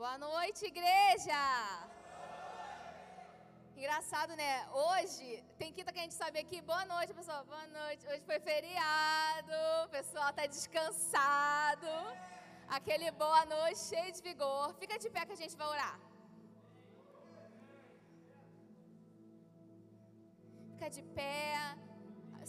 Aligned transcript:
Boa 0.00 0.16
noite, 0.18 0.62
igreja! 0.70 1.42
Engraçado, 3.74 4.32
né? 4.40 4.50
Hoje, 4.86 5.26
tem 5.60 5.72
quinta 5.76 5.90
que 5.92 6.00
a 6.00 6.04
gente 6.06 6.16
sabe 6.22 6.36
aqui. 6.42 6.58
Boa 6.70 6.84
noite, 6.90 7.14
pessoal. 7.18 7.42
Boa 7.52 7.66
noite. 7.76 8.02
Hoje 8.08 8.22
foi 8.30 8.38
feriado. 8.48 9.54
O 9.84 9.88
pessoal 9.96 10.28
tá 10.38 10.44
descansado. 10.56 11.94
Aquele 12.78 13.10
boa 13.22 13.42
noite, 13.54 13.78
cheio 13.92 14.12
de 14.12 14.20
vigor. 14.28 14.66
Fica 14.82 14.98
de 15.04 15.08
pé 15.14 15.24
que 15.24 15.36
a 15.38 15.40
gente 15.42 15.56
vai 15.62 15.68
orar. 15.76 15.96
Fica 20.74 20.90
de 20.98 21.04
pé. 21.20 21.56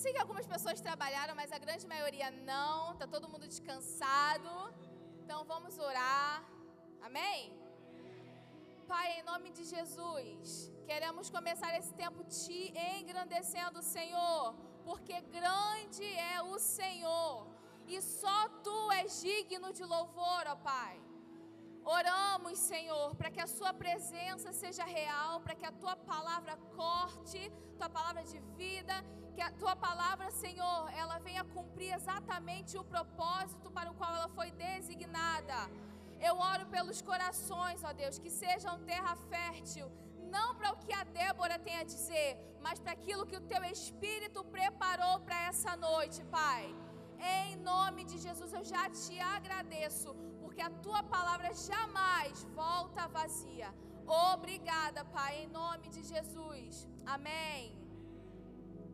Sei 0.04 0.12
que 0.12 0.24
algumas 0.26 0.50
pessoas 0.56 0.86
trabalharam, 0.90 1.34
mas 1.42 1.54
a 1.54 1.64
grande 1.66 1.88
maioria 1.96 2.30
não. 2.52 2.94
Tá 2.98 3.08
todo 3.16 3.32
mundo 3.34 3.48
descansado. 3.56 4.54
Então 5.24 5.42
vamos 5.46 5.78
orar. 5.90 6.57
Amém? 7.02 7.54
Pai, 8.88 9.20
em 9.20 9.24
nome 9.24 9.50
de 9.52 9.64
Jesus, 9.66 10.72
queremos 10.86 11.30
começar 11.30 11.78
esse 11.78 11.94
tempo 11.94 12.24
te 12.24 12.74
engrandecendo, 13.00 13.82
Senhor, 13.82 14.56
porque 14.86 15.20
grande 15.22 16.06
é 16.06 16.42
o 16.42 16.58
Senhor 16.58 17.48
e 17.88 18.02
só 18.02 18.50
tu 18.64 18.92
és 18.92 19.22
digno 19.22 19.72
de 19.74 19.84
louvor, 19.84 20.44
ó 20.48 20.56
Pai. 20.56 21.02
Oramos, 21.84 22.58
Senhor, 22.60 23.16
para 23.16 23.32
que 23.32 23.40
a 23.40 23.48
Sua 23.48 23.74
presença 23.74 24.52
seja 24.52 24.84
real, 24.84 25.40
para 25.40 25.56
que 25.56 25.66
a 25.66 25.72
Tua 25.72 25.96
palavra 25.96 26.58
corte, 26.76 27.52
Tua 27.78 27.90
palavra 27.90 28.24
de 28.24 28.40
vida, 28.58 28.94
que 29.34 29.42
a 29.42 29.52
Tua 29.52 29.76
palavra, 29.76 30.30
Senhor, 30.32 30.90
ela 30.94 31.18
venha 31.20 31.46
cumprir 31.46 31.94
exatamente 31.94 32.78
o 32.78 32.84
propósito 32.84 33.72
para 33.72 33.90
o 33.90 33.96
qual 33.96 34.14
ela 34.14 34.28
foi 34.30 34.52
designada. 34.52 35.70
Eu 36.20 36.38
oro 36.38 36.66
pelos 36.68 37.02
corações, 37.02 37.84
ó 37.84 37.94
Deus, 37.94 38.18
que 38.18 38.30
sejam 38.30 38.84
terra 38.92 39.16
fértil, 39.32 39.92
não 40.36 40.56
para 40.56 40.72
o 40.74 40.78
que 40.78 40.94
a 40.94 41.04
Débora 41.04 41.58
tem 41.60 41.78
a 41.78 41.84
dizer, 41.84 42.38
mas 42.62 42.80
para 42.80 42.92
aquilo 42.92 43.26
que 43.26 43.38
o 43.38 43.42
Teu 43.42 43.64
Espírito 43.64 44.44
preparou 44.44 45.20
para 45.20 45.40
essa 45.48 45.76
noite, 45.76 46.24
Pai. 46.26 46.64
Em 47.20 47.56
nome 47.58 48.04
de 48.04 48.18
Jesus, 48.18 48.54
eu 48.54 48.64
já 48.64 48.90
te 48.90 49.20
agradeço, 49.20 50.14
porque 50.42 50.62
a 50.62 50.70
Tua 50.70 51.02
palavra 51.04 51.54
jamais 51.54 52.44
volta 52.56 53.08
vazia. 53.08 53.74
Obrigada, 54.34 55.04
Pai, 55.06 55.44
em 55.44 55.48
nome 55.48 55.90
de 55.90 56.04
Jesus. 56.04 56.88
Amém. 57.06 57.76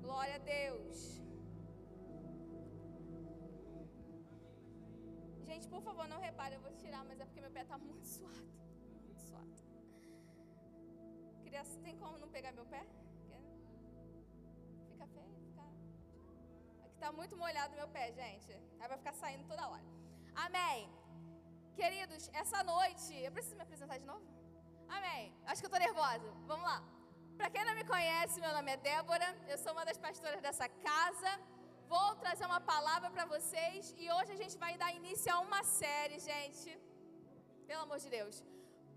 Glória 0.01 0.35
a 0.35 0.39
Deus. 0.39 1.22
Gente, 5.53 5.67
por 5.73 5.81
favor, 5.87 6.05
não 6.11 6.19
repare, 6.19 6.55
eu 6.55 6.61
vou 6.65 6.71
tirar, 6.81 7.01
mas 7.07 7.19
é 7.21 7.25
porque 7.25 7.41
meu 7.45 7.51
pé 7.55 7.61
está 7.61 7.77
muito 7.77 8.07
suado. 8.07 8.47
Muito 8.93 9.19
suado. 9.27 9.51
Criança, 11.45 11.73
tem 11.87 11.95
como 11.99 12.17
não 12.21 12.29
pegar 12.35 12.51
meu 12.59 12.65
pé? 12.73 12.81
Fica 14.89 15.05
feio, 15.15 15.35
fica. 15.45 15.61
Aqui 16.85 16.95
está 16.95 17.11
muito 17.19 17.37
molhado 17.43 17.75
meu 17.81 17.87
pé, 17.97 18.05
gente. 18.21 18.51
Aí 18.79 18.87
vai 18.93 18.97
ficar 18.97 19.13
saindo 19.13 19.45
toda 19.51 19.69
hora. 19.69 19.85
Amém. 20.45 20.89
Queridos, 21.75 22.31
essa 22.33 22.63
noite. 22.63 23.13
Eu 23.27 23.31
preciso 23.31 23.55
me 23.55 23.61
apresentar 23.67 23.99
de 23.99 24.07
novo? 24.11 24.25
Amém. 24.97 25.37
Acho 25.45 25.61
que 25.61 25.67
eu 25.67 25.73
estou 25.73 25.87
nervosa. 25.87 26.31
Vamos 26.51 26.65
lá. 26.71 26.79
Para 27.37 27.51
quem 27.51 27.63
não 27.63 27.75
me 27.75 27.85
conhece, 27.93 28.41
meu 28.41 28.53
nome 28.57 28.71
é 28.71 28.77
Débora. 28.77 29.29
Eu 29.47 29.59
sou 29.59 29.71
uma 29.73 29.85
das 29.85 29.99
pastoras 29.99 30.41
dessa 30.41 30.67
casa 30.89 31.31
vou 31.93 32.09
trazer 32.23 32.45
uma 32.51 32.61
palavra 32.73 33.07
para 33.15 33.25
vocês 33.33 33.81
e 34.03 34.05
hoje 34.15 34.29
a 34.35 34.39
gente 34.41 34.55
vai 34.63 34.71
dar 34.81 34.89
início 35.01 35.29
a 35.33 35.35
uma 35.47 35.61
série, 35.79 36.17
gente. 36.31 36.69
Pelo 37.69 37.81
amor 37.85 37.99
de 38.05 38.09
Deus. 38.17 38.35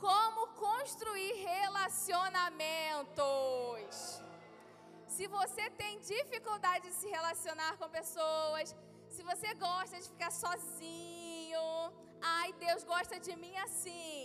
Como 0.07 0.41
construir 0.67 1.33
relacionamentos. 1.53 3.95
Se 5.17 5.25
você 5.37 5.65
tem 5.83 5.93
dificuldade 6.15 6.83
de 6.89 6.95
se 7.01 7.09
relacionar 7.17 7.73
com 7.81 7.97
pessoas, 8.01 8.67
se 9.15 9.23
você 9.31 9.49
gosta 9.69 9.95
de 10.03 10.09
ficar 10.15 10.33
sozinho, 10.45 11.67
ai, 12.37 12.49
Deus 12.67 12.83
gosta 12.95 13.17
de 13.27 13.35
mim 13.45 13.57
assim. 13.67 14.19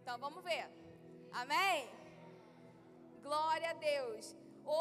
Então 0.00 0.16
vamos 0.26 0.42
ver. 0.50 0.66
Amém? 1.42 1.78
Glória 3.28 3.68
a 3.74 3.76
Deus. 3.92 4.22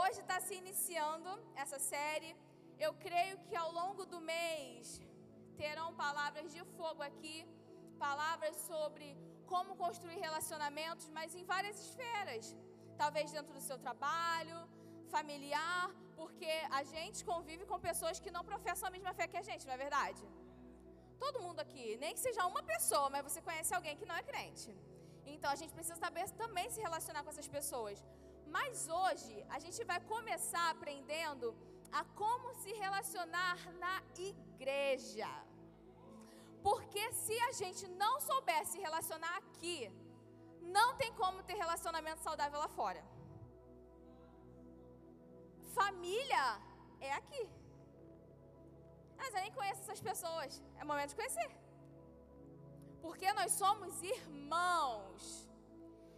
Hoje 0.01 0.19
está 0.25 0.37
se 0.47 0.55
iniciando 0.63 1.31
essa 1.63 1.79
série 1.93 2.31
eu 2.85 2.91
creio 3.05 3.37
que 3.45 3.55
ao 3.63 3.69
longo 3.79 4.03
do 4.13 4.19
mês 4.33 5.01
terão 5.61 5.87
palavras 6.05 6.47
de 6.55 6.63
fogo 6.77 7.01
aqui, 7.09 7.37
palavras 8.07 8.55
sobre 8.69 9.07
como 9.51 9.77
construir 9.83 10.19
relacionamentos, 10.27 11.05
mas 11.17 11.35
em 11.39 11.45
várias 11.53 11.77
esferas. 11.85 12.45
Talvez 13.01 13.31
dentro 13.35 13.53
do 13.57 13.63
seu 13.69 13.77
trabalho, 13.85 14.57
familiar, 15.15 15.85
porque 16.19 16.53
a 16.79 16.83
gente 16.93 17.19
convive 17.31 17.63
com 17.69 17.85
pessoas 17.89 18.19
que 18.23 18.31
não 18.35 18.43
professam 18.51 18.87
a 18.89 18.91
mesma 18.95 19.13
fé 19.17 19.25
que 19.31 19.39
a 19.41 19.45
gente, 19.49 19.65
não 19.67 19.75
é 19.77 19.81
verdade? 19.85 20.23
Todo 21.23 21.43
mundo 21.45 21.59
aqui, 21.65 21.85
nem 22.03 22.13
que 22.15 22.23
seja 22.27 22.45
uma 22.53 22.63
pessoa, 22.73 23.07
mas 23.13 23.23
você 23.27 23.41
conhece 23.47 23.73
alguém 23.77 23.95
que 23.99 24.09
não 24.09 24.17
é 24.21 24.23
crente. 24.31 24.71
Então 25.33 25.49
a 25.51 25.57
gente 25.61 25.73
precisa 25.77 25.97
saber 26.05 26.25
também 26.43 26.67
se 26.75 26.81
relacionar 26.87 27.23
com 27.23 27.31
essas 27.33 27.49
pessoas. 27.57 27.97
Mas 28.55 28.87
hoje 29.01 29.35
a 29.55 29.59
gente 29.63 29.79
vai 29.91 29.99
começar 30.13 30.65
aprendendo 30.69 31.47
a 31.91 32.03
como 32.21 32.53
se 32.55 32.71
relacionar 32.73 33.57
na 33.73 34.01
igreja. 34.17 35.29
Porque 36.63 37.11
se 37.13 37.37
a 37.39 37.51
gente 37.51 37.87
não 37.87 38.19
souber 38.19 38.65
se 38.65 38.79
relacionar 38.79 39.37
aqui, 39.37 39.91
não 40.61 40.95
tem 40.95 41.11
como 41.13 41.43
ter 41.43 41.53
relacionamento 41.53 42.21
saudável 42.21 42.59
lá 42.59 42.67
fora. 42.67 43.03
Família 45.73 46.45
é 46.99 47.13
aqui. 47.13 47.43
Mas 49.15 49.33
eu 49.33 49.41
nem 49.41 49.51
conheço 49.51 49.81
essas 49.81 50.01
pessoas. 50.01 50.61
É 50.77 50.83
momento 50.83 51.09
de 51.09 51.15
conhecer. 51.15 51.49
Porque 53.01 53.31
nós 53.33 53.51
somos 53.51 54.01
irmãos. 54.01 55.47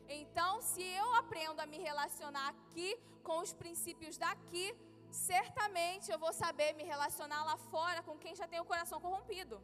Então, 0.08 0.62
se 0.62 0.82
eu 0.82 1.14
aprendo 1.16 1.60
a 1.60 1.66
me 1.66 1.78
relacionar 1.78 2.50
aqui 2.50 2.98
com 3.24 3.40
os 3.40 3.54
princípios 3.54 4.18
daqui, 4.18 4.76
certamente 5.12 6.12
eu 6.12 6.20
vou 6.20 6.34
saber 6.34 6.74
me 6.74 6.84
relacionar 6.84 7.44
lá 7.44 7.58
fora 7.58 8.02
com 8.04 8.18
quem 8.18 8.36
já 8.36 8.48
tem 8.48 8.60
o 8.60 8.66
coração 8.66 9.00
corrompido. 9.02 9.62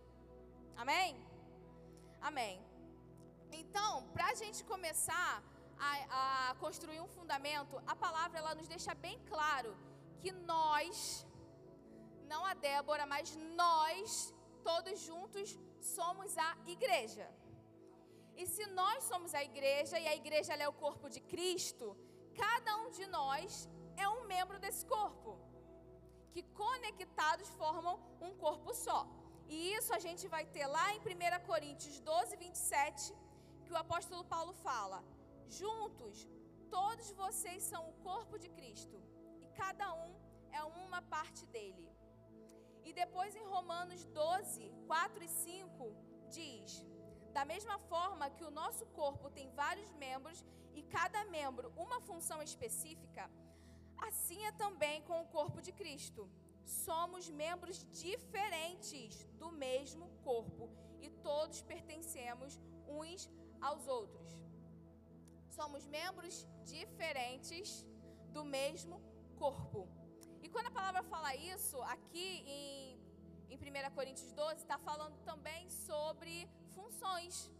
Amém? 0.75 1.15
Amém. 2.21 2.55
Então, 3.51 4.07
para 4.13 4.27
a 4.31 4.35
gente 4.35 4.63
começar 4.63 5.43
a, 5.77 6.49
a, 6.49 6.55
construir 6.55 6.99
um 6.99 7.07
fundamento, 7.07 7.81
a 7.85 7.95
palavra 7.95 8.39
ela 8.39 8.55
nos 8.55 8.67
deixa 8.67 8.93
bem 8.93 9.19
claro 9.27 9.75
que 10.19 10.31
nós, 10.31 11.25
não 12.27 12.43
a 12.45 12.53
Débora, 12.53 13.05
mas 13.05 13.35
nós, 13.35 14.33
todos 14.63 14.99
juntos, 14.99 15.57
somos 15.79 16.37
a 16.37 16.57
igreja. 16.65 17.29
E 18.35 18.45
se 18.45 18.65
nós 18.67 19.03
somos 19.03 19.33
a 19.33 19.43
igreja 19.43 19.99
e 19.99 20.07
a 20.07 20.15
igreja 20.15 20.53
é 20.53 20.67
o 20.67 20.73
corpo 20.73 21.09
de 21.09 21.21
Cristo, 21.21 21.95
cada 22.35 22.75
um 22.77 22.89
de 22.89 23.05
nós 23.07 23.69
é 23.97 24.07
um 24.15 24.23
membro 24.33 24.57
desse 24.63 24.85
corpo, 24.85 25.31
que 26.31 26.43
conectados 26.61 27.49
formam 27.61 27.95
um 28.21 28.33
corpo 28.45 28.73
só. 28.73 29.07
E 29.47 29.73
isso 29.73 29.93
a 29.93 29.99
gente 30.05 30.27
vai 30.27 30.45
ter 30.55 30.65
lá 30.67 30.85
em 30.93 30.99
1 30.99 31.45
Coríntios 31.45 31.99
12, 31.99 32.35
27, 32.35 33.13
que 33.65 33.73
o 33.73 33.77
apóstolo 33.77 34.23
Paulo 34.25 34.53
fala: 34.53 35.03
Juntos, 35.47 36.27
todos 36.69 37.11
vocês 37.11 37.61
são 37.63 37.89
o 37.89 37.93
corpo 38.09 38.37
de 38.43 38.49
Cristo, 38.49 38.97
e 39.43 39.47
cada 39.61 39.93
um 39.93 40.11
é 40.51 40.63
uma 40.63 41.01
parte 41.01 41.45
dele. 41.45 41.87
E 42.83 42.93
depois 42.93 43.35
em 43.35 43.45
Romanos 43.55 44.05
12, 44.05 44.71
4 44.87 45.23
e 45.23 45.27
5, 45.27 45.95
diz: 46.29 46.85
Da 47.33 47.45
mesma 47.53 47.77
forma 47.93 48.29
que 48.29 48.43
o 48.43 48.51
nosso 48.51 48.85
corpo 49.01 49.29
tem 49.29 49.49
vários 49.51 49.91
membros 49.93 50.43
e 50.73 50.83
cada 50.83 51.23
membro 51.25 51.71
uma 51.75 51.99
função 52.01 52.41
específica, 52.41 53.29
Assim 53.97 54.43
é 54.45 54.51
também 54.51 55.01
com 55.03 55.21
o 55.21 55.27
corpo 55.27 55.61
de 55.61 55.71
Cristo. 55.71 56.29
Somos 56.63 57.29
membros 57.29 57.85
diferentes 57.91 59.25
do 59.39 59.51
mesmo 59.51 60.09
corpo 60.23 60.69
e 61.01 61.09
todos 61.09 61.61
pertencemos 61.61 62.59
uns 62.87 63.29
aos 63.61 63.87
outros. 63.87 64.29
Somos 65.49 65.85
membros 65.87 66.47
diferentes 66.65 67.85
do 68.33 68.43
mesmo 68.43 69.01
corpo. 69.37 69.87
E 70.41 70.49
quando 70.49 70.67
a 70.67 70.71
palavra 70.71 71.03
fala 71.03 71.35
isso, 71.35 71.81
aqui 71.83 72.43
em, 72.45 72.99
em 73.49 73.57
1 73.57 73.91
Coríntios 73.93 74.31
12, 74.33 74.55
está 74.55 74.77
falando 74.77 75.17
também 75.23 75.69
sobre 75.69 76.49
funções. 76.75 77.51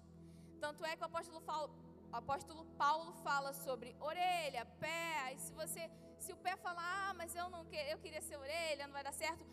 Tanto 0.59 0.83
é 0.85 0.95
que 0.95 1.03
o 1.03 1.05
apóstolo, 1.05 1.39
fala, 1.41 1.69
o 2.11 2.15
apóstolo 2.15 2.65
Paulo 2.77 3.13
fala 3.27 3.53
sobre 3.53 3.95
orelha, 3.99 4.65
pé, 4.79 5.33
e 5.33 5.39
se 5.39 5.53
você 5.53 5.89
se 6.25 6.33
o 6.37 6.41
pé 6.45 6.53
falar, 6.67 6.89
ah, 7.01 7.13
mas 7.19 7.35
eu 7.41 7.47
não 7.55 7.63
que, 7.71 7.81
eu 7.93 7.99
queria 8.03 8.23
ser 8.29 8.37
orelha, 8.45 8.87
não 8.87 8.97
vai 8.97 9.05
dar 9.09 9.15
certo. 9.23 9.43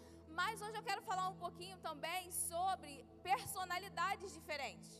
Mas 0.41 0.63
hoje 0.65 0.77
eu 0.79 0.87
quero 0.89 1.03
falar 1.11 1.27
um 1.35 1.39
pouquinho 1.45 1.77
também 1.89 2.25
sobre 2.49 2.93
personalidades 3.31 4.33
diferentes. 4.39 4.93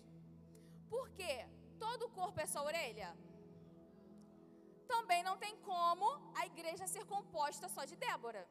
Por 0.95 1.07
quê? 1.19 1.37
todo 1.85 2.13
corpo 2.19 2.39
é 2.45 2.49
só 2.55 2.61
orelha? 2.71 3.09
Também 4.93 5.21
não 5.29 5.37
tem 5.45 5.55
como 5.71 6.07
a 6.41 6.43
igreja 6.51 6.87
ser 6.95 7.05
composta 7.15 7.67
só 7.75 7.83
de 7.91 7.97
Débora. 8.05 8.45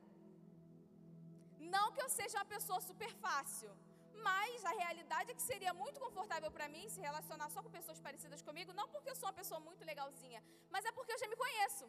Não 1.76 1.86
que 1.94 2.02
eu 2.04 2.10
seja 2.20 2.38
uma 2.40 2.50
pessoa 2.54 2.80
super 2.90 3.12
fácil, 3.26 3.72
mas 4.28 4.66
a 4.72 4.74
realidade 4.82 5.32
é 5.32 5.38
que 5.38 5.50
seria 5.52 5.74
muito 5.82 6.00
confortável 6.06 6.52
para 6.58 6.68
mim 6.74 6.86
se 6.96 7.00
relacionar 7.08 7.50
só 7.56 7.62
com 7.64 7.78
pessoas 7.80 8.02
parecidas 8.08 8.42
comigo, 8.48 8.78
não 8.80 8.88
porque 8.94 9.12
eu 9.12 9.20
sou 9.20 9.28
uma 9.30 9.40
pessoa 9.42 9.60
muito 9.68 9.86
legalzinha, 9.92 10.42
mas 10.74 10.86
é 10.90 10.92
porque 10.98 11.14
eu 11.14 11.22
já 11.24 11.30
me 11.34 11.42
conheço. 11.44 11.86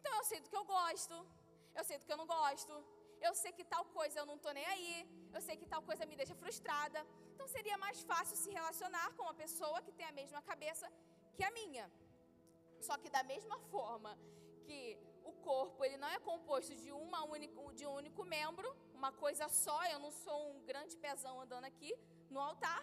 Então 0.00 0.14
eu 0.18 0.24
sei 0.30 0.40
do 0.40 0.48
que 0.50 0.58
eu 0.60 0.64
gosto, 0.64 1.14
eu 1.78 1.84
sei 1.88 1.96
do 1.98 2.04
que 2.06 2.12
eu 2.14 2.20
não 2.22 2.26
gosto, 2.26 2.74
eu 3.28 3.32
sei 3.40 3.52
que 3.56 3.64
tal 3.72 3.84
coisa 3.96 4.18
eu 4.20 4.26
não 4.30 4.36
estou 4.40 4.52
nem 4.58 4.66
aí, 4.74 4.94
eu 5.36 5.40
sei 5.46 5.56
que 5.60 5.66
tal 5.72 5.82
coisa 5.88 6.06
me 6.10 6.16
deixa 6.20 6.34
frustrada. 6.42 7.00
Então 7.32 7.46
seria 7.56 7.76
mais 7.86 7.98
fácil 8.10 8.36
se 8.42 8.50
relacionar 8.58 9.08
com 9.16 9.24
uma 9.28 9.36
pessoa 9.44 9.82
que 9.86 9.92
tem 9.98 10.06
a 10.06 10.16
mesma 10.20 10.40
cabeça 10.50 10.86
que 11.34 11.44
a 11.48 11.50
minha. 11.58 11.86
Só 12.86 12.96
que 13.02 13.10
da 13.16 13.22
mesma 13.32 13.58
forma 13.72 14.12
que 14.66 14.80
o 15.30 15.32
corpo 15.48 15.84
ele 15.84 15.98
não 16.02 16.08
é 16.08 16.18
composto 16.30 16.74
de, 16.82 16.90
uma 16.90 17.20
única, 17.24 17.74
de 17.78 17.86
um 17.86 17.94
único 18.02 18.24
membro, 18.24 18.68
uma 19.00 19.12
coisa 19.24 19.48
só, 19.48 19.78
eu 19.94 19.98
não 19.98 20.10
sou 20.10 20.38
um 20.50 20.60
grande 20.70 20.96
pezão 20.96 21.40
andando 21.40 21.64
aqui 21.64 21.92
no 22.30 22.40
altar, 22.40 22.82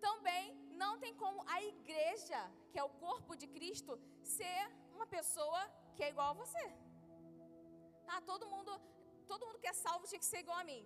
também 0.00 0.54
não 0.82 0.98
tem 0.98 1.14
como 1.14 1.44
a 1.46 1.62
igreja, 1.62 2.40
que 2.70 2.78
é 2.78 2.84
o 2.84 2.88
corpo 3.04 3.26
de 3.42 3.48
Cristo, 3.56 3.92
ser 4.36 4.60
uma 4.96 5.06
pessoa 5.16 5.60
que 5.94 6.02
é 6.06 6.10
igual 6.14 6.30
a 6.30 6.38
você. 6.42 6.64
Ah, 8.12 8.20
todo 8.30 8.50
mundo, 8.54 8.72
todo 9.30 9.46
mundo 9.46 9.62
que 9.62 9.70
é 9.72 9.76
salvo 9.84 10.08
tinha 10.10 10.22
que 10.24 10.30
ser 10.32 10.40
igual 10.44 10.58
a 10.62 10.68
mim. 10.70 10.82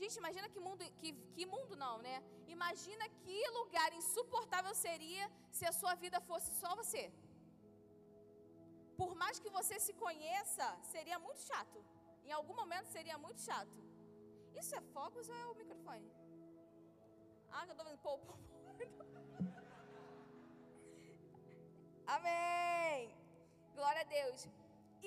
Gente, 0.00 0.16
imagina 0.22 0.48
que 0.54 0.60
mundo, 0.66 0.82
que, 1.00 1.10
que 1.36 1.44
mundo 1.54 1.74
não, 1.84 1.94
né? 2.06 2.16
Imagina 2.56 3.04
que 3.22 3.38
lugar 3.58 3.90
insuportável 4.00 4.74
seria 4.86 5.24
se 5.56 5.64
a 5.70 5.72
sua 5.80 5.94
vida 6.02 6.20
fosse 6.28 6.50
só 6.62 6.70
você. 6.80 7.04
Por 9.00 9.12
mais 9.22 9.38
que 9.42 9.50
você 9.58 9.76
se 9.86 9.92
conheça, 10.04 10.66
seria 10.94 11.18
muito 11.26 11.40
chato. 11.50 11.78
Em 12.28 12.32
algum 12.38 12.54
momento 12.62 12.88
seria 12.96 13.18
muito 13.26 13.40
chato. 13.48 13.76
Isso 14.60 14.74
é 14.78 14.80
focus 14.96 15.28
ou 15.28 15.36
é 15.42 15.46
o 15.46 15.54
microfone? 15.60 16.10
Ah, 17.50 17.66
eu 17.66 17.76
tô 17.78 17.84
vendo. 17.84 17.98
Pô, 18.06 18.18
pô, 18.18 18.34
pô. 18.34 19.17
Amém. 22.16 23.14
Glória 23.78 24.02
a 24.04 24.10
Deus. 24.18 24.40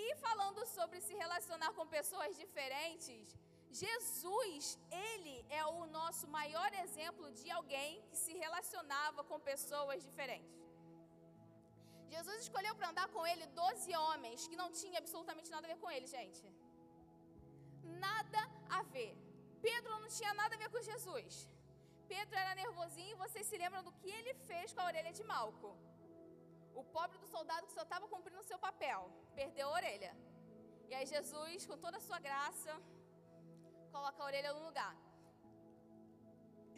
E 0.03 0.07
falando 0.25 0.62
sobre 0.75 1.00
se 1.06 1.13
relacionar 1.24 1.71
com 1.77 1.94
pessoas 1.98 2.33
diferentes, 2.42 3.24
Jesus, 3.83 4.63
ele 5.09 5.36
é 5.59 5.63
o 5.65 5.86
nosso 5.98 6.25
maior 6.38 6.69
exemplo 6.83 7.27
de 7.39 7.50
alguém 7.57 8.01
que 8.09 8.18
se 8.24 8.33
relacionava 8.44 9.24
com 9.30 9.48
pessoas 9.51 10.00
diferentes. 10.07 10.59
Jesus 12.13 12.38
escolheu 12.45 12.74
para 12.75 12.89
andar 12.92 13.07
com 13.15 13.25
ele 13.31 13.45
12 13.47 13.95
homens 14.04 14.47
que 14.50 14.62
não 14.62 14.69
tinham 14.80 15.00
absolutamente 15.04 15.50
nada 15.56 15.65
a 15.68 15.71
ver 15.74 15.80
com 15.83 15.92
ele, 15.95 16.07
gente. 16.18 16.44
Nada 18.07 18.42
a 18.77 18.81
ver. 18.95 19.12
Pedro 19.68 19.94
não 20.04 20.09
tinha 20.18 20.33
nada 20.42 20.56
a 20.56 20.62
ver 20.63 20.69
com 20.74 20.81
Jesus. 20.92 21.33
Pedro 22.13 22.36
era 22.44 22.59
nervosinho 22.63 23.13
e 23.13 23.21
vocês 23.24 23.47
se 23.50 23.57
lembram 23.63 23.83
do 23.88 23.94
que 24.00 24.09
ele 24.18 24.33
fez 24.50 24.74
com 24.74 24.81
a 24.81 24.89
orelha 24.92 25.13
de 25.19 25.24
Malco. 25.31 25.71
O 26.81 26.86
pobre 26.98 27.18
do 27.24 27.28
soldado 27.36 27.68
que 27.68 27.78
só 27.78 27.83
estava 27.88 28.07
cumprindo 28.13 28.42
o 28.42 28.50
seu 28.51 28.60
papel, 28.68 29.00
perdeu 29.39 29.68
a 29.69 29.75
orelha. 29.80 30.12
E 30.89 30.94
aí 30.98 31.06
Jesus, 31.16 31.66
com 31.69 31.78
toda 31.86 31.98
a 31.98 32.06
sua 32.07 32.19
graça, 32.28 32.74
coloca 33.95 34.19
a 34.22 34.25
orelha 34.30 34.51
no 34.57 34.63
lugar. 34.68 34.94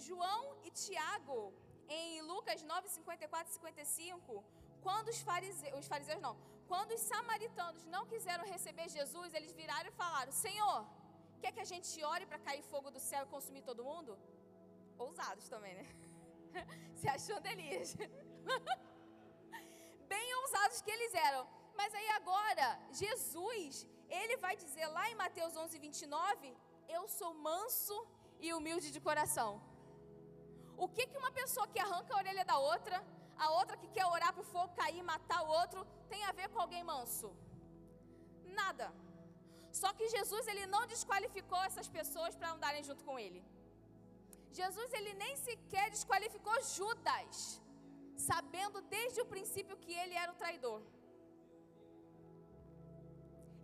João 0.07 0.41
e 0.67 0.71
Tiago, 0.83 1.39
em 1.87 2.21
Lucas 2.31 2.61
9, 2.63 2.89
54 2.97 3.49
e 3.49 3.55
55, 3.55 4.43
quando 4.85 5.09
os 5.13 5.19
fariseus, 5.29 5.79
os 5.81 5.87
fariseus 5.93 6.21
não, 6.25 6.35
quando 6.71 6.91
os 6.97 7.03
samaritanos 7.11 7.85
não 7.95 8.03
quiseram 8.11 8.45
receber 8.53 8.87
Jesus, 8.97 9.33
eles 9.33 9.53
viraram 9.61 9.89
e 9.89 9.99
falaram: 10.03 10.31
Senhor, 10.45 10.79
quer 11.41 11.51
que 11.55 11.63
a 11.65 11.69
gente 11.73 12.03
ore 12.13 12.25
para 12.25 12.39
cair 12.47 12.63
fogo 12.73 12.91
do 12.95 13.01
céu 13.09 13.23
e 13.25 13.33
consumir 13.35 13.63
todo 13.69 13.87
mundo? 13.91 14.17
Ousados 14.97 15.47
também, 15.53 15.75
né? 15.79 15.85
Se 17.01 17.07
achando 17.07 17.45
Elias. 17.53 17.95
Que 20.81 20.91
eles 20.91 21.13
eram. 21.13 21.47
Mas 21.79 21.93
aí 21.93 22.09
agora, 22.19 22.67
Jesus, 22.91 23.87
ele 24.09 24.37
vai 24.37 24.55
dizer 24.55 24.87
lá 24.87 25.09
em 25.09 25.15
Mateus 25.15 25.55
11, 25.55 25.77
29, 25.79 26.57
eu 26.87 27.07
sou 27.07 27.33
manso 27.33 27.95
e 28.39 28.53
humilde 28.53 28.91
de 28.95 28.99
coração. 29.07 29.61
O 30.77 30.87
que, 30.87 31.07
que 31.07 31.17
uma 31.23 31.31
pessoa 31.31 31.67
que 31.67 31.79
arranca 31.85 32.13
a 32.13 32.17
orelha 32.17 32.45
da 32.51 32.57
outra, 32.57 32.97
a 33.45 33.49
outra 33.59 33.77
que 33.81 33.87
quer 33.95 34.05
orar 34.05 34.31
para 34.33 34.45
o 34.45 34.51
fogo 34.53 34.75
cair 34.81 35.03
matar 35.03 35.41
o 35.43 35.51
outro, 35.61 35.85
tem 36.11 36.23
a 36.25 36.31
ver 36.39 36.49
com 36.49 36.59
alguém 36.59 36.83
manso? 36.83 37.29
Nada. 38.61 38.87
Só 39.81 39.91
que 39.97 40.07
Jesus 40.15 40.47
ele 40.51 40.65
não 40.73 40.85
desqualificou 40.93 41.61
essas 41.69 41.87
pessoas 41.97 42.35
para 42.35 42.51
andarem 42.55 42.83
junto 42.83 43.03
com 43.03 43.17
ele. 43.17 43.41
Jesus 44.51 44.89
ele 44.93 45.13
nem 45.15 45.35
sequer 45.35 45.89
desqualificou 45.89 46.55
Judas, 46.75 47.59
sabendo 48.15 48.81
desde 48.81 49.21
o 49.21 49.25
princípio 49.25 49.77
que 49.77 49.93
ele 49.93 50.15
era 50.23 50.31
o 50.31 50.35
traidor. 50.35 50.81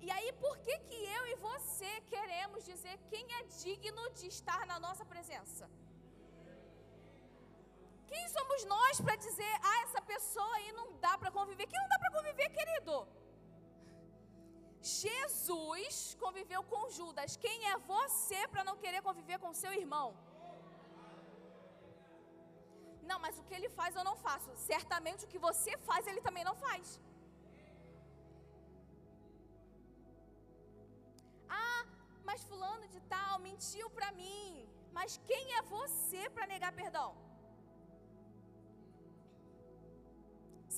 E 0.05 0.09
aí, 0.15 0.31
por 0.43 0.57
que 0.65 0.75
que 0.87 0.97
eu 1.17 1.23
e 1.27 1.35
você 1.35 1.91
queremos 2.13 2.63
dizer 2.63 2.97
quem 3.11 3.25
é 3.39 3.43
digno 3.63 4.09
de 4.11 4.27
estar 4.27 4.65
na 4.65 4.79
nossa 4.79 5.05
presença? 5.05 5.69
Quem 8.11 8.27
somos 8.29 8.61
nós 8.65 9.01
para 9.01 9.15
dizer, 9.15 9.53
ah, 9.71 9.79
essa 9.83 10.01
pessoa 10.01 10.53
aí 10.55 10.71
não 10.71 10.87
dá 11.05 11.17
para 11.17 11.31
conviver? 11.31 11.67
Quem 11.67 11.79
não 11.81 11.89
dá 11.93 11.99
para 11.99 12.11
conviver, 12.17 12.49
querido? 12.49 12.95
Jesus 14.81 16.15
conviveu 16.23 16.63
com 16.63 16.89
Judas. 16.89 17.35
Quem 17.35 17.67
é 17.71 17.77
você 17.77 18.47
para 18.47 18.63
não 18.63 18.77
querer 18.77 19.01
conviver 19.01 19.37
com 19.37 19.53
seu 19.53 19.73
irmão? 19.73 20.07
Que 23.49 23.57
ele 23.57 23.69
faz 23.77 23.91
eu 23.99 24.05
não 24.09 24.15
faço. 24.25 24.49
Certamente 24.71 25.25
o 25.25 25.31
que 25.33 25.45
você 25.47 25.73
faz 25.89 26.01
ele 26.09 26.25
também 26.27 26.45
não 26.49 26.55
faz. 26.65 26.85
Ah, 31.61 31.81
mas 32.27 32.47
fulano 32.51 32.87
de 32.95 33.01
tal 33.15 33.33
mentiu 33.47 33.87
para 33.97 34.11
mim. 34.21 34.43
Mas 34.97 35.17
quem 35.29 35.43
é 35.57 35.61
você 35.75 36.21
para 36.35 36.51
negar 36.53 36.71
perdão? 36.81 37.09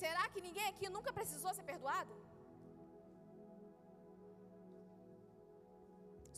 Será 0.02 0.22
que 0.32 0.44
ninguém 0.46 0.66
aqui 0.70 0.86
nunca 0.96 1.10
precisou 1.18 1.52
ser 1.56 1.66
perdoado? 1.72 2.14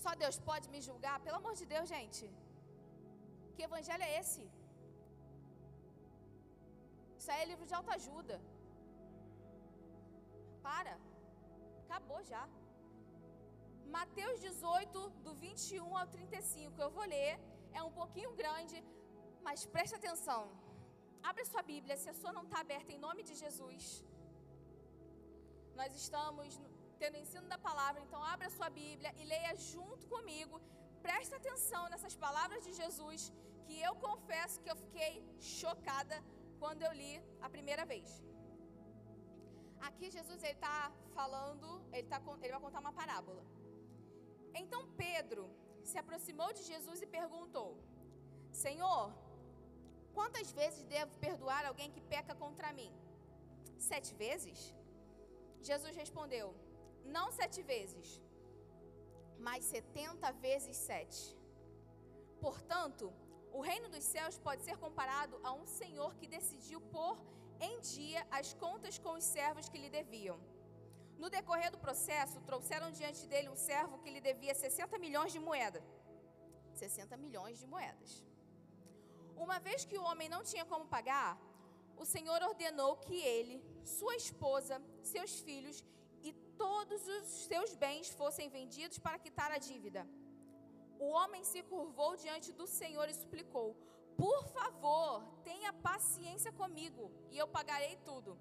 Só 0.02 0.12
Deus 0.22 0.38
pode 0.48 0.66
me 0.72 0.80
julgar? 0.88 1.16
Pelo 1.26 1.38
amor 1.40 1.54
de 1.60 1.66
Deus, 1.74 1.86
gente. 1.94 2.24
Que 3.54 3.62
evangelho 3.68 4.04
é 4.08 4.12
esse? 4.20 4.42
Isso 7.24 7.32
aí 7.34 7.42
é 7.42 7.50
livro 7.50 7.66
de 7.68 7.74
autoajuda. 7.76 8.34
Para. 10.64 10.94
Acabou 11.84 12.18
já. 12.30 12.42
Mateus 13.94 14.36
18, 14.48 15.04
do 15.26 15.32
21 15.44 15.96
ao 16.00 16.06
35. 16.16 16.82
Eu 16.86 16.90
vou 16.96 17.06
ler. 17.14 17.30
É 17.78 17.82
um 17.88 17.92
pouquinho 18.00 18.32
grande, 18.40 18.76
mas 19.46 19.64
preste 19.76 19.94
atenção. 20.00 20.42
Abre 21.30 21.46
sua 21.52 21.62
Bíblia, 21.72 21.96
se 22.02 22.10
a 22.12 22.18
sua 22.20 22.34
não 22.38 22.44
está 22.46 22.60
aberta 22.66 22.92
em 22.96 23.00
nome 23.06 23.22
de 23.30 23.36
Jesus. 23.42 23.86
Nós 25.80 25.96
estamos 26.02 26.60
tendo 27.02 27.22
ensino 27.24 27.48
da 27.54 27.60
palavra, 27.70 28.02
então 28.06 28.22
abra 28.34 28.54
sua 28.58 28.70
Bíblia 28.82 29.12
e 29.20 29.30
leia 29.34 29.54
junto 29.72 30.06
comigo. 30.14 30.60
Preste 31.08 31.34
atenção 31.40 31.84
nessas 31.94 32.16
palavras 32.26 32.62
de 32.68 32.74
Jesus, 32.82 33.32
que 33.64 33.76
eu 33.88 33.96
confesso 34.08 34.60
que 34.62 34.72
eu 34.74 34.80
fiquei 34.84 35.12
chocada 35.58 36.18
quando 36.64 36.82
eu 36.88 36.92
li 37.00 37.12
a 37.46 37.48
primeira 37.54 37.84
vez. 37.90 38.08
Aqui 39.88 40.06
Jesus 40.16 40.38
ele 40.42 40.58
está 40.60 40.76
falando, 41.16 41.68
ele, 41.96 42.08
tá, 42.12 42.18
ele 42.42 42.52
vai 42.54 42.62
contar 42.66 42.80
uma 42.84 42.94
parábola. 43.00 43.42
Então 44.60 44.80
Pedro 45.02 45.44
se 45.90 45.98
aproximou 46.02 46.50
de 46.58 46.62
Jesus 46.70 46.98
e 47.04 47.14
perguntou: 47.18 47.68
Senhor, 48.64 49.04
quantas 50.16 50.50
vezes 50.60 50.90
devo 50.96 51.12
perdoar 51.26 51.62
alguém 51.70 51.90
que 51.94 52.06
peca 52.14 52.34
contra 52.44 52.72
mim? 52.78 52.92
Sete 53.90 54.12
vezes? 54.24 54.58
Jesus 55.70 55.94
respondeu: 56.02 56.48
Não 57.16 57.26
sete 57.40 57.60
vezes, 57.74 58.08
mas 59.48 59.70
setenta 59.74 60.30
vezes 60.48 60.78
sete. 60.90 61.22
Portanto, 62.46 63.06
o 63.58 63.60
reino 63.68 63.88
dos 63.94 64.04
céus 64.14 64.36
pode 64.46 64.62
ser 64.66 64.76
comparado 64.84 65.34
a 65.48 65.52
um 65.60 65.66
senhor 65.80 66.10
que 66.18 66.26
decidiu 66.36 66.80
pôr 66.96 67.16
em 67.68 67.74
dia 67.94 68.20
as 68.38 68.48
contas 68.64 68.98
com 69.04 69.12
os 69.20 69.26
servos 69.36 69.68
que 69.68 69.82
lhe 69.82 69.90
deviam. 69.98 70.38
No 71.22 71.30
decorrer 71.36 71.70
do 71.74 71.78
processo, 71.86 72.40
trouxeram 72.48 72.90
diante 72.98 73.22
dele 73.32 73.48
um 73.48 73.60
servo 73.70 74.00
que 74.02 74.12
lhe 74.14 74.20
devia 74.20 74.54
60 74.54 74.98
milhões 75.04 75.32
de 75.32 75.38
moedas. 75.48 75.84
60 76.74 77.16
milhões 77.24 77.58
de 77.60 77.66
moedas. 77.74 78.10
Uma 79.44 79.58
vez 79.66 79.84
que 79.84 79.98
o 80.00 80.06
homem 80.08 80.28
não 80.34 80.42
tinha 80.50 80.64
como 80.72 80.92
pagar, 80.96 81.32
o 81.96 82.04
Senhor 82.14 82.40
ordenou 82.50 82.92
que 82.96 83.16
ele, 83.36 83.56
sua 83.84 84.16
esposa, 84.16 84.82
seus 85.14 85.32
filhos 85.46 85.84
e 86.24 86.32
todos 86.64 87.06
os 87.16 87.28
seus 87.48 87.72
bens 87.84 88.08
fossem 88.22 88.48
vendidos 88.48 88.98
para 88.98 89.22
quitar 89.24 89.50
a 89.52 89.58
dívida. 89.58 90.04
O 90.98 91.06
homem 91.06 91.42
se 91.44 91.62
curvou 91.62 92.16
diante 92.16 92.52
do 92.52 92.66
Senhor 92.66 93.08
e 93.08 93.14
suplicou: 93.14 93.76
Por 94.16 94.46
favor, 94.48 95.22
tenha 95.42 95.72
paciência 95.72 96.52
comigo 96.52 97.10
e 97.30 97.38
eu 97.38 97.48
pagarei 97.48 97.96
tudo. 98.04 98.38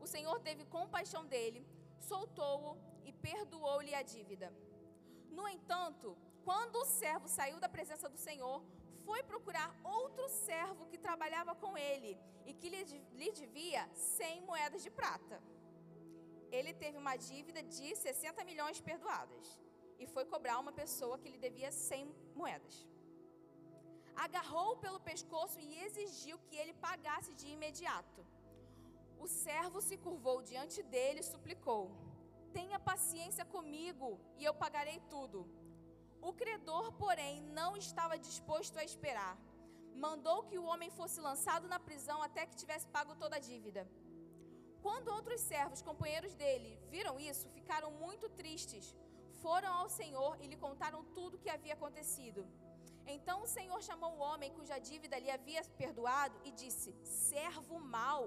O 0.00 0.06
Senhor 0.06 0.38
teve 0.40 0.64
compaixão 0.64 1.24
dele, 1.26 1.66
soltou-o 2.00 2.76
e 3.04 3.12
perdoou-lhe 3.12 3.94
a 3.94 4.02
dívida. 4.02 4.52
No 5.30 5.48
entanto, 5.48 6.16
quando 6.44 6.76
o 6.76 6.84
servo 6.84 7.28
saiu 7.28 7.58
da 7.60 7.68
presença 7.68 8.08
do 8.08 8.18
Senhor, 8.18 8.62
foi 9.04 9.22
procurar 9.22 9.68
outro 9.84 10.28
servo 10.28 10.86
que 10.86 10.98
trabalhava 10.98 11.54
com 11.54 11.76
ele 11.76 12.18
e 12.46 12.52
que 12.54 12.68
lhe, 12.68 13.30
devia 13.32 13.88
100 13.94 14.42
moedas 14.42 14.82
de 14.82 14.90
prata. 14.90 15.42
Ele 16.50 16.72
teve 16.74 16.98
uma 16.98 17.16
dívida 17.16 17.62
de 17.62 17.94
60 17.96 18.44
milhões 18.44 18.80
perdoadas 18.80 19.60
e 19.98 20.06
foi 20.06 20.24
cobrar 20.32 20.58
uma 20.58 20.72
pessoa 20.72 21.18
que 21.18 21.30
lhe 21.32 21.38
devia 21.46 21.70
100 21.70 22.14
moedas. 22.34 22.76
Agarrou-o 24.24 24.76
pelo 24.84 25.00
pescoço 25.00 25.58
e 25.60 25.78
exigiu 25.86 26.38
que 26.46 26.56
ele 26.56 26.74
pagasse 26.74 27.32
de 27.34 27.48
imediato. 27.48 28.20
O 29.18 29.26
servo 29.26 29.80
se 29.80 29.96
curvou 29.96 30.42
diante 30.42 30.82
dele 30.82 31.20
e 31.20 31.30
suplicou: 31.32 31.82
Tenha 32.52 32.78
paciência 32.78 33.44
comigo 33.54 34.08
e 34.38 34.44
eu 34.44 34.54
pagarei 34.62 35.00
tudo. 35.14 35.40
O 36.28 36.32
credor, 36.40 36.92
porém, 37.04 37.42
não 37.58 37.70
estava 37.76 38.18
disposto 38.18 38.78
a 38.78 38.84
esperar. 38.84 39.36
Mandou 40.06 40.38
que 40.48 40.58
o 40.58 40.66
homem 40.70 40.90
fosse 40.98 41.20
lançado 41.20 41.66
na 41.72 41.78
prisão 41.88 42.18
até 42.22 42.46
que 42.46 42.60
tivesse 42.62 42.86
pago 42.96 43.14
toda 43.22 43.36
a 43.36 43.44
dívida. 43.50 43.82
Quando 44.84 45.14
outros 45.16 45.40
servos, 45.40 45.80
companheiros 45.88 46.34
dele, 46.34 46.70
viram 46.94 47.18
isso, 47.30 47.48
ficaram 47.58 47.90
muito 48.04 48.28
tristes. 48.40 48.86
Foram 49.44 49.72
ao 49.80 49.88
Senhor 50.00 50.32
e 50.42 50.46
lhe 50.50 50.58
contaram 50.64 51.00
tudo 51.16 51.34
o 51.36 51.42
que 51.42 51.50
havia 51.54 51.74
acontecido. 51.78 52.42
Então 53.14 53.36
o 53.42 53.50
Senhor 53.56 53.80
chamou 53.88 54.10
o 54.14 54.22
homem 54.28 54.54
cuja 54.58 54.78
dívida 54.88 55.18
lhe 55.22 55.30
havia 55.36 55.62
perdoado 55.82 56.36
e 56.48 56.52
disse: 56.62 56.90
Servo 57.04 57.78
mau, 57.98 58.22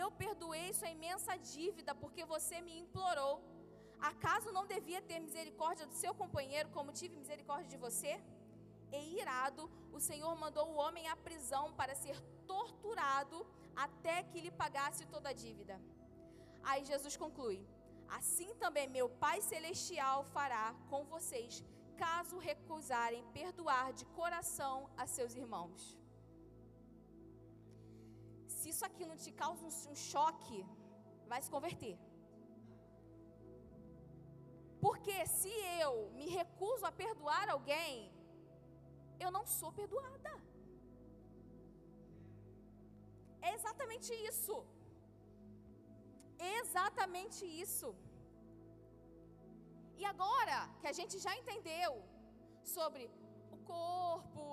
eu 0.00 0.08
perdoei 0.22 0.68
sua 0.72 0.90
imensa 0.96 1.36
dívida 1.36 1.94
porque 2.02 2.24
você 2.34 2.60
me 2.66 2.74
implorou. 2.82 3.34
Acaso 4.10 4.52
não 4.56 4.66
devia 4.74 5.00
ter 5.08 5.18
misericórdia 5.20 5.86
do 5.86 5.96
seu 6.02 6.12
companheiro, 6.22 6.70
como 6.76 6.98
tive 7.00 7.16
misericórdia 7.22 7.68
de 7.74 7.76
você? 7.86 8.12
E 8.92 9.00
irado, 9.20 9.64
o 9.92 10.00
Senhor 10.00 10.34
mandou 10.44 10.66
o 10.68 10.78
homem 10.82 11.06
à 11.08 11.16
prisão 11.16 11.64
para 11.80 11.94
ser 11.94 12.18
torturado 12.46 13.46
até 13.86 14.22
que 14.22 14.40
lhe 14.40 14.50
pagasse 14.62 15.04
toda 15.06 15.28
a 15.30 15.38
dívida. 15.44 15.76
Aí 16.62 16.84
Jesus 16.84 17.16
conclui: 17.16 17.60
Assim 18.18 18.50
também 18.62 18.86
meu 18.88 19.08
Pai 19.24 19.38
Celestial 19.40 20.18
fará 20.34 20.66
com 20.90 21.04
vocês, 21.14 21.62
caso 22.04 22.36
recusarem 22.50 23.24
perdoar 23.38 23.86
de 23.98 24.04
coração 24.20 24.76
a 24.96 25.06
seus 25.06 25.34
irmãos. 25.42 25.80
Se 28.56 28.68
isso 28.72 28.84
aqui 28.88 29.04
não 29.10 29.16
te 29.24 29.32
causa 29.42 29.64
um, 29.64 29.96
choque, 30.12 30.58
vai 31.30 31.40
se 31.42 31.50
converter. 31.54 31.96
Porque 34.84 35.16
se 35.38 35.52
eu 35.84 35.92
me 36.18 36.26
recuso 36.40 36.84
a 36.86 36.92
perdoar 37.02 37.46
alguém, 37.48 37.94
eu 39.24 39.30
não 39.36 39.44
sou 39.58 39.70
perdoada. 39.80 40.32
É 43.48 43.54
exatamente 43.58 44.12
isso. 44.30 44.54
Exatamente 46.58 47.44
isso. 47.64 47.88
E 50.00 50.04
agora 50.12 50.58
que 50.80 50.88
a 50.92 50.96
gente 50.98 51.16
já 51.24 51.32
entendeu 51.40 51.92
sobre 52.76 53.10
o 53.54 53.58
corpo, 53.74 54.44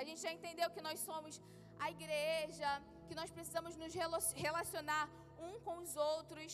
a 0.00 0.04
gente 0.04 0.20
já 0.26 0.32
entendeu 0.38 0.68
que 0.74 0.84
nós 0.88 0.98
somos 1.08 1.40
a 1.84 1.90
igreja, 1.96 2.70
que 3.08 3.14
nós 3.20 3.30
precisamos 3.36 3.74
nos 3.82 3.94
relacionar 4.46 5.04
um 5.46 5.54
com 5.66 5.76
os 5.84 5.94
outros, 5.96 6.52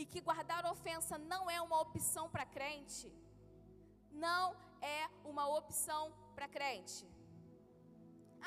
e 0.00 0.04
que 0.12 0.20
guardar 0.28 0.62
ofensa 0.74 1.16
não 1.32 1.42
é 1.56 1.58
uma 1.66 1.78
opção 1.86 2.24
para 2.34 2.44
crente, 2.56 3.08
não 4.26 4.44
é 4.98 5.02
uma 5.32 5.46
opção 5.58 6.02
para 6.34 6.48
crente. 6.56 7.04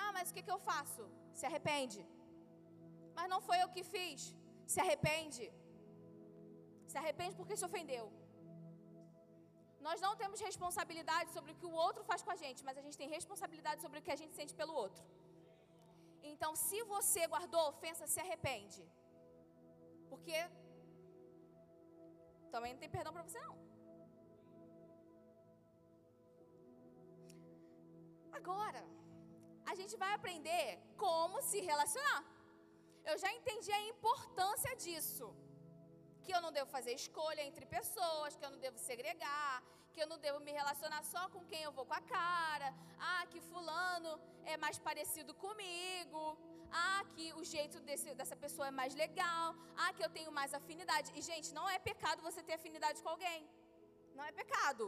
Ah, 0.02 0.12
mas 0.16 0.30
o 0.30 0.34
que, 0.34 0.44
que 0.48 0.56
eu 0.56 0.60
faço? 0.72 1.04
Se 1.34 1.46
arrepende. 1.50 2.02
Mas 3.16 3.30
não 3.34 3.42
foi 3.48 3.58
eu 3.64 3.70
que 3.76 3.84
fiz. 3.96 4.22
Se 4.72 4.80
arrepende. 4.84 5.46
Se 6.92 6.98
arrepende 7.02 7.36
porque 7.40 7.58
se 7.60 7.66
ofendeu. 7.70 8.06
Nós 9.88 10.00
não 10.06 10.14
temos 10.22 10.40
responsabilidade 10.50 11.30
sobre 11.36 11.52
o 11.54 11.58
que 11.60 11.68
o 11.72 11.78
outro 11.86 12.04
faz 12.10 12.22
com 12.26 12.34
a 12.36 12.40
gente, 12.44 12.64
mas 12.68 12.80
a 12.80 12.84
gente 12.86 13.00
tem 13.02 13.16
responsabilidade 13.18 13.82
sobre 13.86 14.00
o 14.00 14.04
que 14.06 14.16
a 14.16 14.20
gente 14.22 14.36
sente 14.40 14.54
pelo 14.62 14.74
outro. 14.84 15.04
Então, 16.32 16.52
se 16.66 16.80
você 16.94 17.22
guardou 17.34 17.64
ofensa, 17.74 18.12
se 18.14 18.20
arrepende. 18.24 18.84
Porque 20.12 20.38
também 22.54 22.74
não 22.74 22.82
tem 22.84 22.96
perdão 22.98 23.14
para 23.16 23.26
você 23.28 23.40
não. 23.48 23.56
Agora, 28.40 28.84
a 29.72 29.76
gente 29.80 29.96
vai 30.04 30.12
aprender 30.14 30.66
como 31.06 31.42
se 31.50 31.60
relacionar. 31.72 32.22
Eu 33.12 33.18
já 33.24 33.30
entendi 33.38 33.72
a 33.78 33.82
importância 33.94 34.72
disso. 34.84 35.28
Que 36.24 36.32
eu 36.36 36.42
não 36.46 36.52
devo 36.58 36.70
fazer 36.78 36.94
escolha 37.02 37.42
entre 37.50 37.66
pessoas, 37.78 38.36
que 38.38 38.46
eu 38.46 38.52
não 38.54 38.60
devo 38.66 38.78
segregar, 38.90 39.56
que 39.94 40.02
eu 40.04 40.08
não 40.12 40.20
devo 40.26 40.40
me 40.48 40.52
relacionar 40.60 41.02
só 41.14 41.24
com 41.34 41.42
quem 41.52 41.62
eu 41.64 41.72
vou 41.78 41.86
com 41.90 41.98
a 42.02 42.04
cara. 42.18 42.70
Ah, 43.12 43.24
que 43.32 43.42
fulano 43.50 44.12
é 44.54 44.58
mais 44.66 44.78
parecido 44.88 45.34
comigo. 45.46 46.22
Ah, 46.84 47.02
que 47.14 47.26
o 47.40 47.44
jeito 47.54 47.80
desse, 47.88 48.14
dessa 48.20 48.36
pessoa 48.44 48.68
é 48.68 48.76
mais 48.82 48.94
legal. 49.04 49.48
Ah, 49.84 49.92
que 49.96 50.04
eu 50.06 50.12
tenho 50.18 50.32
mais 50.40 50.54
afinidade. 50.60 51.12
E, 51.18 51.22
gente, 51.32 51.52
não 51.60 51.68
é 51.76 51.80
pecado 51.92 52.28
você 52.30 52.44
ter 52.44 52.56
afinidade 52.60 53.02
com 53.04 53.10
alguém. 53.16 53.42
Não 54.14 54.24
é 54.24 54.32
pecado. 54.32 54.86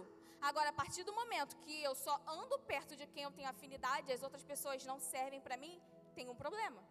Agora, 0.49 0.69
a 0.69 0.77
partir 0.81 1.03
do 1.03 1.13
momento 1.21 1.57
que 1.63 1.75
eu 1.87 1.95
só 2.05 2.15
ando 2.39 2.57
perto 2.73 2.95
de 2.95 3.07
quem 3.07 3.23
eu 3.23 3.31
tenho 3.31 3.49
afinidade, 3.49 4.13
as 4.17 4.23
outras 4.27 4.43
pessoas 4.43 4.85
não 4.91 4.99
servem 4.99 5.41
para 5.47 5.57
mim, 5.63 5.75
tem 6.15 6.29
um 6.29 6.35
problema. 6.35 6.81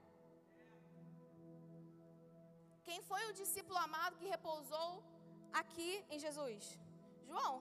Quem 2.90 3.00
foi 3.10 3.22
o 3.26 3.34
discípulo 3.40 3.78
amado 3.86 4.18
que 4.20 4.32
repousou 4.34 4.88
aqui 5.60 5.90
em 6.14 6.18
Jesus? 6.24 6.62
João. 7.28 7.54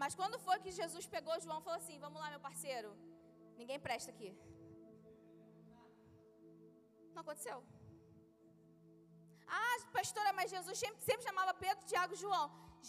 Mas 0.00 0.14
quando 0.18 0.36
foi 0.46 0.56
que 0.64 0.78
Jesus 0.80 1.06
pegou 1.14 1.40
João 1.44 1.58
e 1.60 1.64
falou 1.66 1.78
assim: 1.80 1.98
Vamos 2.04 2.20
lá, 2.22 2.28
meu 2.34 2.42
parceiro, 2.48 2.90
ninguém 3.60 3.78
presta 3.86 4.10
aqui. 4.14 4.30
Não 7.14 7.22
aconteceu. 7.24 7.58
Ah, 9.60 9.76
pastora, 9.98 10.32
mas 10.38 10.54
Jesus 10.56 10.76
sempre, 10.82 11.02
sempre 11.08 11.28
chamava 11.28 11.60
Pedro, 11.64 11.88
Tiago 11.92 12.16
João. 12.24 12.46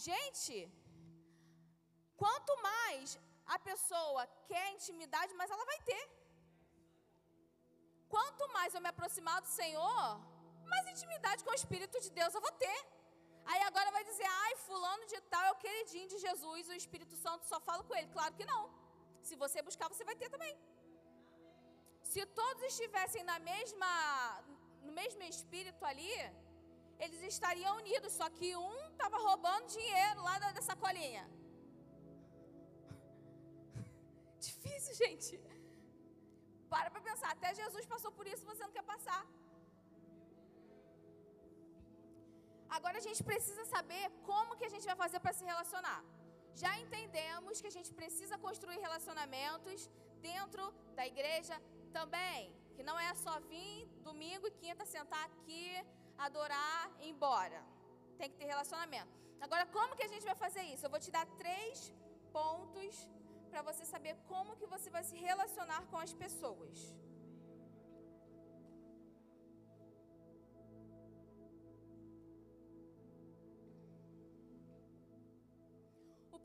Gente, 0.08 0.56
quanto 2.22 2.52
mais 2.68 3.18
a 3.54 3.58
pessoa 3.70 4.22
quer 4.50 4.66
intimidade, 4.76 5.38
mais 5.40 5.50
ela 5.54 5.66
vai 5.72 5.80
ter. 5.90 6.04
Quanto 8.14 8.44
mais 8.56 8.72
eu 8.74 8.82
me 8.84 8.92
aproximar 8.94 9.38
do 9.44 9.50
Senhor, 9.60 10.04
mais 10.72 10.84
intimidade 10.94 11.44
com 11.44 11.50
o 11.50 11.60
Espírito 11.62 11.96
de 12.04 12.10
Deus 12.18 12.34
eu 12.34 12.42
vou 12.46 12.54
ter. 12.64 12.78
Aí 13.50 13.60
agora 13.70 13.90
vai 13.96 14.04
dizer, 14.10 14.28
ai, 14.44 14.52
fulano 14.68 15.04
de 15.12 15.18
tal 15.32 15.42
é 15.48 15.52
o 15.52 15.60
queridinho 15.64 16.08
de 16.12 16.18
Jesus, 16.26 16.68
o 16.68 16.76
Espírito 16.82 17.14
Santo 17.24 17.44
só 17.52 17.58
fala 17.68 17.82
com 17.88 17.94
ele. 17.98 18.08
Claro 18.16 18.34
que 18.38 18.46
não. 18.52 18.62
Se 19.28 19.36
você 19.42 19.60
buscar, 19.68 19.88
você 19.88 20.04
vai 20.10 20.16
ter 20.22 20.30
também. 20.34 20.54
Se 22.12 22.22
todos 22.40 22.62
estivessem 22.72 23.22
na 23.30 23.38
mesma, 23.50 23.90
no 24.86 24.92
mesmo 25.00 25.22
espírito 25.34 25.82
ali, 25.90 26.14
eles 27.04 27.20
estariam 27.32 27.72
unidos, 27.82 28.12
só 28.18 28.28
que 28.36 28.48
um 28.56 28.76
estava 28.92 29.18
roubando 29.28 29.72
dinheiro 29.78 30.22
lá 30.28 30.34
da, 30.42 30.50
da 30.58 30.62
sacolinha. 30.70 31.24
Difícil, 34.48 34.94
gente. 35.02 35.32
Para 36.72 36.90
para 36.90 37.02
pensar, 37.08 37.30
até 37.32 37.48
Jesus 37.62 37.86
passou 37.94 38.12
por 38.18 38.26
isso, 38.32 38.50
você 38.52 38.62
não 38.66 38.76
quer 38.76 38.86
passar. 38.94 39.22
Agora 42.76 42.98
a 42.98 43.06
gente 43.06 43.22
precisa 43.30 43.64
saber 43.74 44.04
como 44.28 44.56
que 44.58 44.66
a 44.68 44.72
gente 44.74 44.86
vai 44.90 44.96
fazer 45.02 45.20
para 45.24 45.36
se 45.38 45.44
relacionar. 45.50 46.00
Já 46.62 46.72
entendemos 46.84 47.60
que 47.60 47.70
a 47.72 47.76
gente 47.76 47.90
precisa 48.00 48.36
construir 48.46 48.78
relacionamentos 48.86 49.88
dentro 50.28 50.64
da 50.98 51.04
igreja 51.12 51.56
também, 51.98 52.40
que 52.74 52.82
não 52.88 52.96
é 53.08 53.10
só 53.24 53.34
vir 53.50 53.86
domingo 54.08 54.46
e 54.48 54.56
quinta 54.62 54.84
sentar 54.94 55.24
aqui, 55.30 55.66
adorar 56.26 56.80
e 57.00 57.06
ir 57.06 57.10
embora. 57.10 57.60
Tem 58.18 58.30
que 58.30 58.38
ter 58.40 58.48
relacionamento. 58.54 59.12
Agora, 59.40 59.66
como 59.76 59.96
que 59.96 60.06
a 60.08 60.12
gente 60.12 60.24
vai 60.30 60.36
fazer 60.44 60.62
isso? 60.72 60.84
Eu 60.86 60.90
vou 60.94 61.02
te 61.06 61.10
dar 61.16 61.26
três 61.42 61.92
pontos 62.32 62.94
para 63.50 63.62
você 63.62 63.84
saber 63.84 64.14
como 64.32 64.56
que 64.56 64.66
você 64.74 64.90
vai 64.90 65.04
se 65.10 65.16
relacionar 65.28 65.82
com 65.90 65.98
as 66.06 66.12
pessoas. 66.12 66.76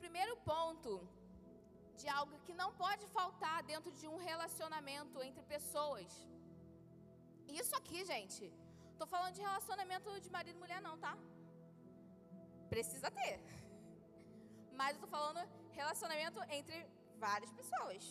Primeiro 0.10 0.36
ponto 0.52 0.92
de 2.02 2.08
algo 2.20 2.36
que 2.46 2.54
não 2.62 2.70
pode 2.84 3.06
faltar 3.18 3.58
dentro 3.72 3.92
de 4.00 4.06
um 4.12 4.18
relacionamento 4.30 5.18
entre 5.28 5.44
pessoas. 5.56 6.08
Isso 7.60 7.74
aqui, 7.80 8.00
gente, 8.12 8.44
tô 9.02 9.06
falando 9.14 9.36
de 9.38 9.44
relacionamento 9.50 10.10
de 10.26 10.30
marido 10.36 10.56
e 10.58 10.62
mulher 10.64 10.82
não, 10.88 10.96
tá? 11.06 11.14
Precisa 12.74 13.10
ter. 13.20 13.36
Mas 14.80 14.96
eu 14.96 15.02
tô 15.04 15.10
falando 15.16 15.42
relacionamento 15.82 16.40
entre 16.58 16.78
várias 17.26 17.52
pessoas, 17.60 18.02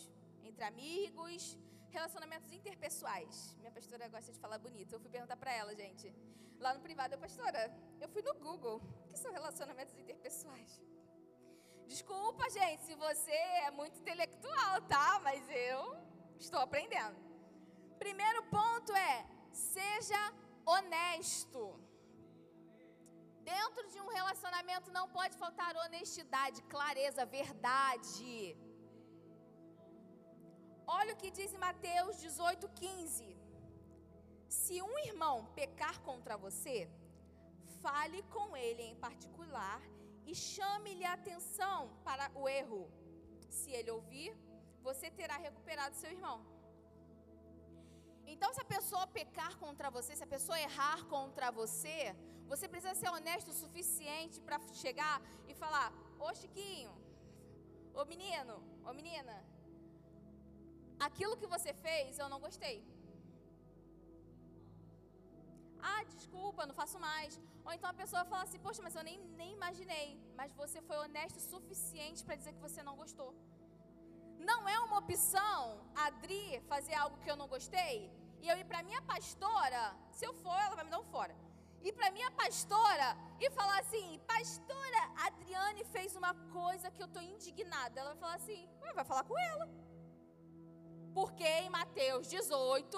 entre 0.49 0.63
amigos, 0.71 1.41
relacionamentos 1.97 2.53
interpessoais. 2.59 3.57
Minha 3.59 3.73
pastora 3.77 4.07
gosta 4.15 4.31
de 4.35 4.39
falar 4.45 4.59
bonito. 4.67 4.93
Eu 4.93 5.01
fui 5.01 5.11
perguntar 5.17 5.37
para 5.43 5.53
ela, 5.61 5.75
gente. 5.83 6.07
Lá 6.65 6.73
no 6.77 6.81
privado, 6.87 7.13
eu, 7.15 7.19
pastora, 7.27 7.63
eu 7.99 8.09
fui 8.15 8.23
no 8.29 8.35
Google. 8.45 8.77
O 9.05 9.11
que 9.11 9.19
são 9.25 9.33
relacionamentos 9.39 9.97
interpessoais? 10.03 10.73
Desculpa, 11.93 12.47
gente, 12.57 12.81
se 12.87 12.95
você 13.05 13.37
é 13.67 13.71
muito 13.79 13.95
intelectual, 14.01 14.75
tá? 14.93 15.07
Mas 15.27 15.41
eu 15.69 15.79
estou 16.45 16.61
aprendendo. 16.65 17.19
Primeiro 18.03 18.41
ponto 18.57 18.91
é: 19.11 19.15
seja 19.51 20.21
honesto. 20.73 21.63
Dentro 23.53 23.85
de 23.93 23.99
um 24.05 24.09
relacionamento 24.19 24.95
não 24.97 25.05
pode 25.17 25.35
faltar 25.43 25.71
honestidade, 25.83 26.61
clareza, 26.73 27.31
verdade. 27.39 28.33
Olha 30.99 31.13
o 31.13 31.19
que 31.21 31.31
diz 31.39 31.51
Mateus 31.67 32.17
18,15. 32.17 33.35
Se 34.61 34.75
um 34.89 34.97
irmão 35.09 35.37
pecar 35.59 35.95
contra 36.09 36.37
você, 36.45 36.77
fale 37.81 38.21
com 38.35 38.47
ele 38.65 38.83
em 38.91 38.95
particular 39.07 39.79
e 40.29 40.35
chame-lhe 40.35 41.05
a 41.09 41.13
atenção 41.19 41.77
para 42.07 42.25
o 42.41 42.47
erro. 42.61 42.81
Se 43.57 43.69
ele 43.77 43.91
ouvir, 43.97 44.31
você 44.87 45.07
terá 45.19 45.37
recuperado 45.47 45.99
seu 46.01 46.11
irmão. 46.17 46.37
Então, 48.33 48.49
se 48.55 48.61
a 48.61 48.71
pessoa 48.75 49.05
pecar 49.19 49.53
contra 49.63 49.89
você, 49.95 50.11
se 50.15 50.25
a 50.27 50.33
pessoa 50.35 50.59
errar 50.67 50.99
contra 51.13 51.47
você, 51.61 51.97
você 52.51 52.67
precisa 52.73 52.93
ser 53.01 53.09
honesto 53.15 53.49
o 53.51 53.59
suficiente 53.63 54.37
para 54.47 54.59
chegar 54.83 55.15
e 55.51 55.55
falar: 55.63 55.87
Ô 56.25 56.29
Chiquinho, 56.39 56.93
ô 57.99 58.05
menino, 58.13 58.55
ô 58.87 58.93
menina, 58.99 59.35
aquilo 61.07 61.39
que 61.41 61.51
você 61.55 61.73
fez 61.85 62.19
eu 62.19 62.29
não 62.33 62.39
gostei. 62.47 62.77
Ah, 65.81 66.03
desculpa, 66.03 66.65
não 66.65 66.73
faço 66.73 66.99
mais. 66.99 67.39
Ou 67.65 67.73
então 67.73 67.89
a 67.89 67.93
pessoa 67.93 68.23
fala 68.25 68.43
assim: 68.43 68.59
Poxa, 68.59 68.81
mas 68.81 68.95
eu 68.95 69.03
nem, 69.03 69.19
nem 69.41 69.53
imaginei. 69.53 70.19
Mas 70.35 70.53
você 70.53 70.81
foi 70.81 70.97
honesto 70.97 71.37
o 71.37 71.47
suficiente 71.53 72.23
para 72.23 72.35
dizer 72.35 72.53
que 72.53 72.61
você 72.67 72.81
não 72.83 72.95
gostou. 72.95 73.33
Não 74.39 74.67
é 74.67 74.79
uma 74.79 74.99
opção, 74.99 75.81
Adri, 75.95 76.61
fazer 76.67 76.95
algo 76.95 77.17
que 77.23 77.29
eu 77.29 77.35
não 77.35 77.47
gostei 77.47 78.11
e 78.41 78.47
eu 78.47 78.57
ir 78.57 78.65
para 78.65 78.83
minha 78.83 79.01
pastora. 79.01 79.83
Se 80.11 80.25
eu 80.25 80.33
for, 80.33 80.57
ela 80.65 80.75
vai 80.75 80.85
me 80.85 80.91
dar 80.91 80.99
um 80.99 81.09
fora. 81.15 81.35
Ir 81.81 81.93
para 81.93 82.11
minha 82.11 82.31
pastora 82.31 83.09
e 83.39 83.49
falar 83.51 83.79
assim: 83.79 84.19
Pastora, 84.27 85.01
Adriane 85.27 85.83
fez 85.85 86.15
uma 86.15 86.33
coisa 86.59 86.91
que 86.91 87.01
eu 87.01 87.07
estou 87.07 87.21
indignada. 87.21 87.99
Ela 87.99 88.09
vai 88.11 88.19
falar 88.19 88.35
assim: 88.35 88.69
Vai 88.95 89.05
falar 89.05 89.23
com 89.23 89.37
ela. 89.37 89.69
Porque 91.13 91.43
em 91.43 91.69
Mateus 91.69 92.27
18, 92.29 92.97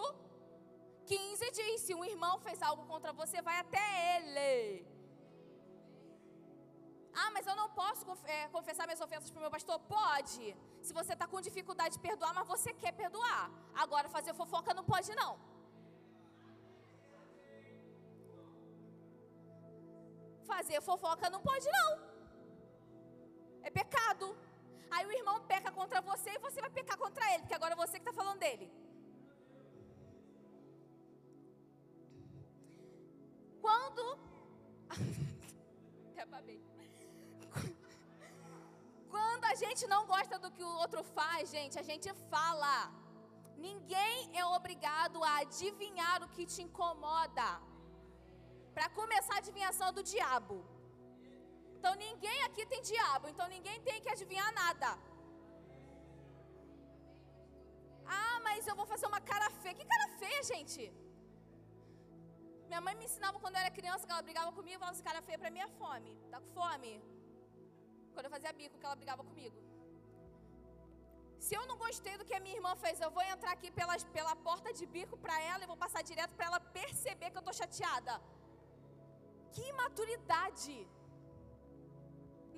15 1.11 1.51
diz: 1.59 1.81
se 1.85 1.93
um 1.99 2.05
irmão 2.13 2.33
fez 2.45 2.59
algo 2.69 2.83
contra 2.91 3.11
você, 3.21 3.37
vai 3.49 3.57
até 3.65 3.85
ele. 4.13 4.51
Ah, 7.21 7.29
mas 7.35 7.45
eu 7.49 7.55
não 7.61 7.69
posso 7.79 8.05
é, 8.35 8.47
confessar 8.55 8.85
minhas 8.87 9.01
ofensas 9.05 9.29
para 9.31 9.39
o 9.39 9.45
meu 9.45 9.53
pastor? 9.55 9.77
Pode. 9.97 10.45
Se 10.87 10.93
você 10.99 11.13
está 11.13 11.27
com 11.31 11.47
dificuldade 11.49 11.95
de 11.95 12.03
perdoar, 12.07 12.33
mas 12.37 12.47
você 12.53 12.69
quer 12.83 12.93
perdoar. 13.01 13.41
Agora, 13.83 14.13
fazer 14.17 14.33
fofoca 14.41 14.73
não 14.77 14.85
pode, 14.91 15.13
não. 15.21 15.31
Fazer 20.51 20.79
fofoca 20.89 21.29
não 21.35 21.41
pode, 21.49 21.67
não. 21.77 21.89
É 23.67 23.69
pecado. 23.69 24.27
Aí 24.89 25.05
o 25.09 25.11
irmão 25.19 25.35
peca 25.51 25.71
contra 25.79 25.99
você 26.11 26.31
e 26.37 26.43
você 26.45 26.59
vai 26.65 26.71
pecar 26.79 26.97
contra 27.03 27.25
ele, 27.33 27.43
porque 27.43 27.59
agora 27.59 27.73
é 27.75 27.81
você 27.83 27.97
que 27.99 28.07
está 28.07 28.13
falando 28.21 28.39
dele. 28.45 28.67
Quando. 33.65 34.03
Até 36.11 36.25
babei. 36.33 36.59
Quando 39.13 39.45
a 39.51 39.55
gente 39.63 39.83
não 39.93 40.01
gosta 40.13 40.35
do 40.43 40.49
que 40.55 40.63
o 40.69 40.73
outro 40.83 41.01
faz, 41.17 41.49
gente, 41.55 41.77
a 41.83 41.85
gente 41.89 42.09
fala. 42.33 42.75
Ninguém 43.67 44.19
é 44.41 44.43
obrigado 44.57 45.17
a 45.29 45.33
adivinhar 45.43 46.17
o 46.23 46.29
que 46.35 46.45
te 46.53 46.61
incomoda. 46.67 47.49
Para 48.75 48.87
começar 48.99 49.35
a 49.35 49.41
adivinhação 49.43 49.89
do 49.97 50.03
diabo. 50.11 50.57
Então 51.75 51.93
ninguém 52.05 52.39
aqui 52.47 52.63
tem 52.71 52.81
diabo, 52.93 53.27
então 53.31 53.47
ninguém 53.55 53.77
tem 53.87 53.99
que 54.03 54.09
adivinhar 54.15 54.49
nada. 54.61 54.89
Ah, 58.19 58.37
mas 58.47 58.67
eu 58.67 58.75
vou 58.79 58.87
fazer 58.93 59.07
uma 59.11 59.21
cara 59.31 59.49
feia. 59.61 59.75
Que 59.79 59.85
cara 59.93 60.07
feia, 60.21 60.41
gente? 60.51 60.81
Minha 62.71 62.83
mãe 62.85 62.93
me 62.99 63.05
ensinava 63.07 63.37
quando 63.43 63.55
eu 63.55 63.61
era 63.63 63.77
criança 63.77 64.05
que 64.07 64.13
ela 64.15 64.25
brigava 64.27 64.51
comigo, 64.57 64.77
falava 64.81 64.95
assim, 64.95 65.07
cara 65.07 65.21
feia 65.27 65.39
pra 65.41 65.49
minha 65.55 65.67
fome. 65.79 66.11
Tá 66.33 66.37
com 66.43 66.51
fome? 66.59 66.91
Quando 68.13 68.27
eu 68.27 68.33
fazia 68.35 68.53
bico, 68.59 68.77
que 68.79 68.85
ela 68.89 68.99
brigava 69.01 69.23
comigo. 69.29 69.57
Se 71.45 71.53
eu 71.57 71.63
não 71.69 71.77
gostei 71.83 72.13
do 72.19 72.25
que 72.27 72.35
a 72.37 72.39
minha 72.45 72.55
irmã 72.59 72.71
fez, 72.83 73.01
eu 73.01 73.11
vou 73.17 73.23
entrar 73.33 73.51
aqui 73.57 73.69
pela, 73.79 73.95
pela 74.17 74.35
porta 74.47 74.71
de 74.79 74.85
bico 74.95 75.17
para 75.25 75.35
ela 75.49 75.65
e 75.65 75.71
vou 75.71 75.77
passar 75.83 76.01
direto 76.11 76.33
para 76.37 76.47
ela 76.49 76.61
perceber 76.79 77.29
que 77.31 77.39
eu 77.41 77.47
tô 77.49 77.53
chateada. 77.61 78.15
Que 79.53 79.63
imaturidade! 79.73 80.77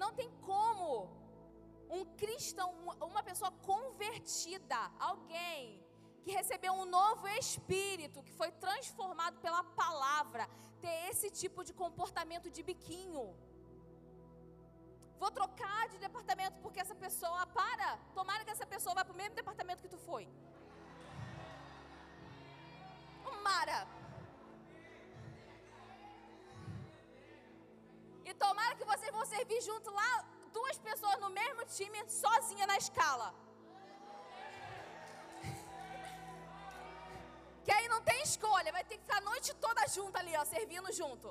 Não 0.03 0.11
tem 0.19 0.29
como 0.49 0.91
um 1.97 2.05
cristão, 2.21 2.69
uma 3.11 3.23
pessoa 3.31 3.51
convertida, 3.71 4.81
alguém 4.99 5.82
que 6.23 6.31
recebeu 6.39 6.73
um 6.81 6.85
novo 6.99 7.25
espírito, 7.43 8.23
que 8.27 8.33
foi 8.41 8.49
transformado 8.65 9.37
pela 9.45 9.63
palavra, 9.81 10.43
ter 10.83 10.95
esse 11.09 11.29
tipo 11.41 11.63
de 11.67 11.73
comportamento 11.81 12.49
de 12.55 12.61
biquinho. 12.69 13.25
Vou 15.21 15.31
trocar 15.39 15.83
de 15.91 15.97
departamento 16.05 16.55
porque 16.63 16.79
essa 16.85 16.95
pessoa 17.03 17.43
para. 17.59 17.89
Tomara 18.19 18.43
que 18.45 18.53
essa 18.55 18.67
pessoa 18.73 18.95
vá 18.97 19.03
para 19.05 19.13
o 19.15 19.21
mesmo 19.21 19.35
departamento 19.41 19.83
que 19.83 19.93
tu 19.95 19.99
foi. 20.09 20.25
Tomara. 23.27 23.79
E 28.25 28.33
tomara 28.45 28.75
que 28.79 28.85
vocês 28.91 29.11
vão 29.17 29.25
servir 29.25 29.61
junto 29.69 29.89
lá, 29.91 30.11
duas 30.57 30.77
pessoas 30.89 31.17
no 31.19 31.29
mesmo 31.29 31.63
time, 31.77 31.99
sozinha 32.09 32.65
na 32.71 32.77
escala. 32.77 33.33
Escolha, 38.33 38.75
vai 38.77 38.83
ter 38.89 38.95
que 38.97 39.05
ficar 39.05 39.19
a 39.21 39.27
noite 39.31 39.49
toda 39.65 39.81
junto 39.95 40.15
ali, 40.21 40.33
ó, 40.41 40.45
servindo 40.55 40.91
junto. 40.99 41.27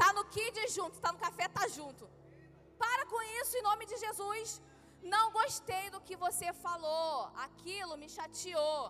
Tá 0.00 0.08
no 0.16 0.24
kid 0.34 0.58
junto, 0.76 1.00
tá 1.04 1.10
no 1.14 1.20
café, 1.26 1.46
tá 1.58 1.64
junto. 1.78 2.04
Para 2.82 3.04
com 3.12 3.20
isso 3.40 3.56
em 3.58 3.64
nome 3.70 3.84
de 3.90 3.96
Jesus. 4.04 4.48
Não 5.14 5.24
gostei 5.38 5.84
do 5.94 6.00
que 6.06 6.16
você 6.24 6.48
falou. 6.66 7.14
Aquilo 7.46 7.96
me 8.02 8.08
chateou. 8.16 8.80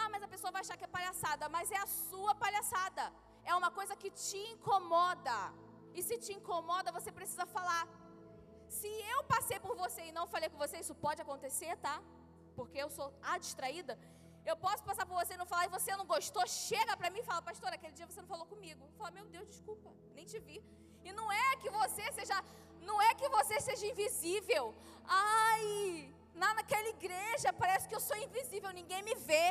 Ah, 0.00 0.08
mas 0.12 0.22
a 0.26 0.28
pessoa 0.34 0.52
vai 0.54 0.62
achar 0.62 0.76
que 0.78 0.86
é 0.88 0.96
palhaçada, 0.96 1.48
mas 1.56 1.70
é 1.70 1.80
a 1.86 1.86
sua 1.86 2.32
palhaçada. 2.44 3.04
É 3.44 3.54
uma 3.60 3.70
coisa 3.78 3.94
que 4.02 4.10
te 4.10 4.40
incomoda. 4.52 5.38
E 5.96 6.02
se 6.06 6.16
te 6.24 6.32
incomoda, 6.38 6.96
você 6.98 7.10
precisa 7.18 7.46
falar. 7.56 7.84
Se 8.78 8.90
eu 9.14 9.20
passei 9.34 9.58
por 9.66 9.74
você 9.84 10.02
e 10.06 10.16
não 10.18 10.26
falei 10.34 10.48
com 10.52 10.58
você, 10.64 10.78
isso 10.84 10.94
pode 11.06 11.22
acontecer, 11.24 11.76
tá? 11.86 11.96
Porque 12.56 12.78
eu 12.84 12.90
sou 12.96 13.08
a 13.22 13.38
distraída. 13.44 13.94
Eu 14.50 14.56
posso 14.64 14.82
passar 14.88 15.04
por 15.06 15.16
você 15.20 15.34
e 15.34 15.36
não 15.42 15.46
falar 15.46 15.64
e 15.66 15.74
você 15.76 15.96
não 16.00 16.06
gostou, 16.14 16.46
chega 16.46 16.94
para 16.96 17.10
mim 17.10 17.20
e 17.20 17.28
fala, 17.30 17.40
pastor, 17.50 17.72
aquele 17.72 17.94
dia 17.98 18.06
você 18.06 18.20
não 18.20 18.28
falou 18.28 18.46
comigo. 18.46 18.82
Fala, 18.98 19.10
meu 19.18 19.26
Deus, 19.34 19.46
desculpa, 19.48 19.90
nem 20.16 20.26
te 20.32 20.38
vi. 20.38 20.62
E 21.02 21.12
não 21.12 21.30
é 21.32 21.56
que 21.62 21.70
você 21.70 22.04
seja, 22.12 22.36
não 22.88 23.00
é 23.00 23.14
que 23.14 23.28
você 23.36 23.58
seja 23.68 23.86
invisível. 23.86 24.74
Ai, 25.06 26.14
lá 26.34 26.52
naquela 26.54 26.88
igreja 26.88 27.52
parece 27.52 27.88
que 27.88 27.94
eu 27.94 28.04
sou 28.08 28.16
invisível, 28.16 28.70
ninguém 28.80 29.02
me 29.02 29.14
vê. 29.14 29.46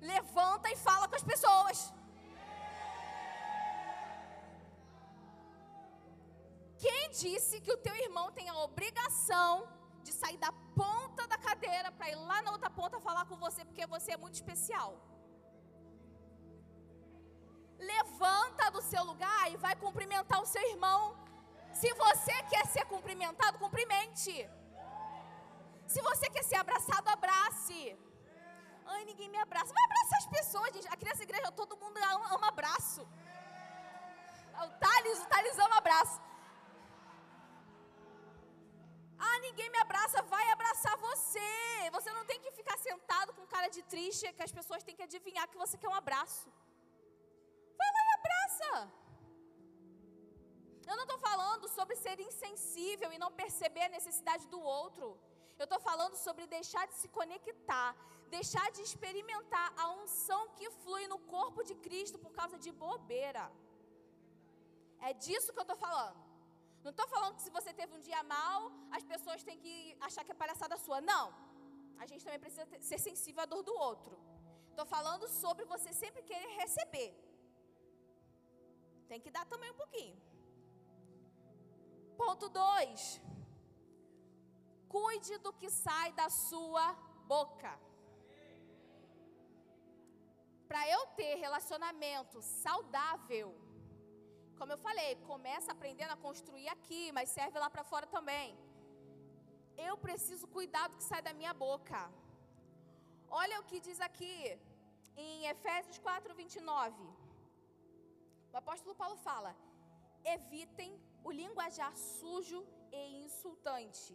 Levanta 0.00 0.68
e 0.70 0.76
fala 0.76 1.06
com 1.08 1.14
as 1.14 1.22
pessoas. 1.32 1.92
Quem 6.84 7.10
disse 7.10 7.60
que 7.60 7.72
o 7.72 7.76
teu 7.76 7.94
irmão 7.94 8.32
tem 8.32 8.48
a 8.48 8.56
obrigação 8.68 9.68
de 10.02 10.12
sair 10.12 10.36
da 10.36 10.50
ponta 10.74 11.28
da 11.28 11.38
para 11.96 12.10
ir 12.10 12.14
lá 12.14 12.42
na 12.42 12.52
outra 12.52 12.70
ponta 12.70 13.00
falar 13.00 13.24
com 13.26 13.36
você 13.36 13.64
porque 13.64 13.86
você 13.86 14.12
é 14.12 14.16
muito 14.16 14.34
especial? 14.34 14.90
Levanta 17.78 18.70
do 18.70 18.82
seu 18.82 19.02
lugar 19.04 19.50
e 19.52 19.56
vai 19.56 19.74
cumprimentar 19.76 20.40
o 20.40 20.46
seu 20.46 20.62
irmão. 20.70 21.16
Se 21.72 21.92
você 21.94 22.34
quer 22.44 22.66
ser 22.66 22.84
cumprimentado, 22.86 23.58
cumprimente. 23.58 24.48
Se 25.86 26.00
você 26.00 26.28
quer 26.30 26.44
ser 26.44 26.56
abraçado, 26.56 27.08
abrace. 27.08 27.96
Ai, 28.86 29.04
ninguém 29.04 29.28
me 29.28 29.38
abraça. 29.38 29.72
Vai 29.72 29.84
abraçar 29.84 30.18
as 30.18 30.26
pessoas, 30.26 30.72
gente. 30.74 30.88
Aqui 30.88 31.04
nessa 31.04 31.22
igreja 31.22 31.50
todo 31.52 31.76
mundo 31.76 31.96
ama, 31.98 32.34
ama 32.34 32.48
abraço. 32.48 33.02
O 34.64 34.68
Thales, 34.82 35.18
o 35.22 35.26
Thales 35.26 35.58
ama 35.58 35.76
abraço. 35.78 36.20
Ah, 39.26 39.38
ninguém 39.46 39.68
me 39.74 39.80
abraça, 39.84 40.20
vai 40.34 40.44
abraçar 40.50 40.94
você. 41.08 41.50
Você 41.96 42.10
não 42.18 42.24
tem 42.30 42.40
que 42.44 42.52
ficar 42.60 42.76
sentado 42.88 43.32
com 43.36 43.52
cara 43.54 43.68
de 43.76 43.82
triste, 43.92 44.32
que 44.38 44.46
as 44.48 44.54
pessoas 44.58 44.84
têm 44.86 44.96
que 44.98 45.06
adivinhar 45.08 45.50
que 45.50 45.62
você 45.64 45.76
quer 45.82 45.90
um 45.92 46.00
abraço. 46.02 46.48
Vai 47.80 47.90
lá 47.96 48.02
e 48.08 48.12
abraça. 48.18 48.70
Eu 50.90 50.96
não 50.98 51.06
estou 51.08 51.20
falando 51.28 51.66
sobre 51.76 51.94
ser 52.04 52.16
insensível 52.28 53.10
e 53.12 53.22
não 53.24 53.30
perceber 53.42 53.84
a 53.86 53.94
necessidade 53.98 54.46
do 54.54 54.60
outro. 54.78 55.06
Eu 55.60 55.66
estou 55.68 55.80
falando 55.90 56.16
sobre 56.24 56.52
deixar 56.56 56.84
de 56.90 56.96
se 57.00 57.08
conectar, 57.18 57.88
deixar 58.36 58.66
de 58.76 58.82
experimentar 58.88 59.68
a 59.82 59.86
unção 60.00 60.42
que 60.56 60.68
flui 60.82 61.06
no 61.12 61.18
corpo 61.34 61.62
de 61.68 61.76
Cristo 61.86 62.18
por 62.24 62.32
causa 62.40 62.58
de 62.64 62.72
bobeira. 62.84 63.44
É 65.08 65.12
disso 65.24 65.52
que 65.52 65.60
eu 65.62 65.68
estou 65.68 65.80
falando. 65.86 66.31
Não 66.84 66.90
estou 66.94 67.06
falando 67.14 67.36
que 67.36 67.44
se 67.46 67.52
você 67.56 67.72
teve 67.80 67.92
um 67.96 68.02
dia 68.08 68.22
mal, 68.36 68.58
as 68.90 69.04
pessoas 69.12 69.44
têm 69.48 69.58
que 69.64 69.74
achar 70.00 70.24
que 70.24 70.32
é 70.34 70.40
palhaçada 70.42 70.76
sua. 70.84 71.00
Não. 71.00 71.24
A 72.02 72.06
gente 72.10 72.24
também 72.24 72.40
precisa 72.44 72.66
ter, 72.66 72.80
ser 72.90 72.98
sensível 72.98 73.42
à 73.42 73.46
dor 73.52 73.62
do 73.68 73.74
outro. 73.88 74.14
Estou 74.70 74.86
falando 74.94 75.26
sobre 75.42 75.64
você 75.72 75.92
sempre 75.92 76.22
querer 76.30 76.50
receber. 76.62 77.10
Tem 79.10 79.20
que 79.24 79.30
dar 79.36 79.44
também 79.52 79.70
um 79.70 79.80
pouquinho. 79.82 80.16
Ponto 82.22 82.48
2. 82.48 83.20
Cuide 84.88 85.38
do 85.38 85.52
que 85.52 85.70
sai 85.70 86.12
da 86.20 86.28
sua 86.28 86.86
boca. 87.34 87.72
Para 90.66 90.82
eu 90.94 91.06
ter 91.18 91.34
relacionamento 91.36 92.40
saudável, 92.42 93.48
como 94.62 94.74
eu 94.74 94.82
falei, 94.88 95.08
começa 95.30 95.72
aprendendo 95.72 96.12
a 96.14 96.22
construir 96.24 96.68
aqui, 96.74 97.00
mas 97.16 97.32
serve 97.36 97.56
lá 97.62 97.68
para 97.74 97.82
fora 97.92 98.06
também. 98.16 98.50
Eu 99.86 99.94
preciso 100.04 100.46
cuidar 100.56 100.84
do 100.88 100.98
que 100.98 101.06
sai 101.08 101.20
da 101.28 101.32
minha 101.38 101.54
boca. 101.62 102.00
Olha 103.40 103.56
o 103.60 103.64
que 103.70 103.80
diz 103.86 104.00
aqui 104.08 104.34
em 105.24 105.46
Efésios 105.52 105.98
4, 106.06 106.36
29. 106.42 107.08
O 108.52 108.56
apóstolo 108.62 108.94
Paulo 109.02 109.16
fala: 109.28 109.52
evitem 110.36 110.92
o 111.24 111.32
linguajar 111.40 111.92
sujo 111.96 112.60
e 113.00 113.02
insultante. 113.24 114.14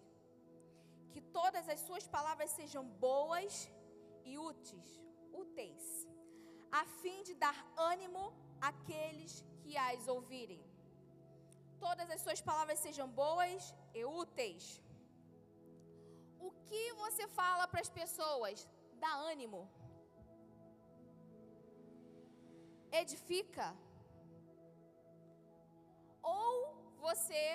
Que 1.12 1.24
todas 1.40 1.68
as 1.76 1.82
suas 1.88 2.08
palavras 2.16 2.56
sejam 2.60 2.86
boas 3.10 3.54
e 4.30 4.40
úteis, 4.50 4.90
úteis, 5.44 5.86
a 6.82 6.86
fim 7.02 7.20
de 7.28 7.36
dar 7.46 7.60
ânimo 7.92 8.26
àqueles 8.72 9.36
que 9.68 9.78
as 9.86 10.08
ouvirem. 10.16 10.62
Todas 11.86 12.10
as 12.16 12.22
suas 12.26 12.42
palavras 12.50 12.84
sejam 12.86 13.08
boas 13.22 13.62
e 14.00 14.04
úteis. 14.22 14.66
O 16.48 16.50
que 16.68 16.84
você 17.04 17.26
fala 17.40 17.66
para 17.72 17.82
as 17.86 17.92
pessoas 18.00 18.68
dá 19.04 19.12
ânimo, 19.32 19.62
edifica, 23.02 23.68
ou 26.36 26.54
você, 27.06 27.46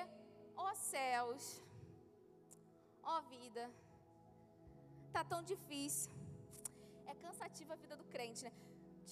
ó 0.67 0.69
céus, 0.91 1.45
ó 3.15 3.17
vida, 3.35 3.65
tá 5.17 5.25
tão 5.33 5.41
difícil. 5.53 6.13
É 7.11 7.15
cansativa 7.25 7.73
a 7.75 7.81
vida 7.85 7.97
do 8.01 8.07
crente, 8.15 8.45
né? 8.47 8.53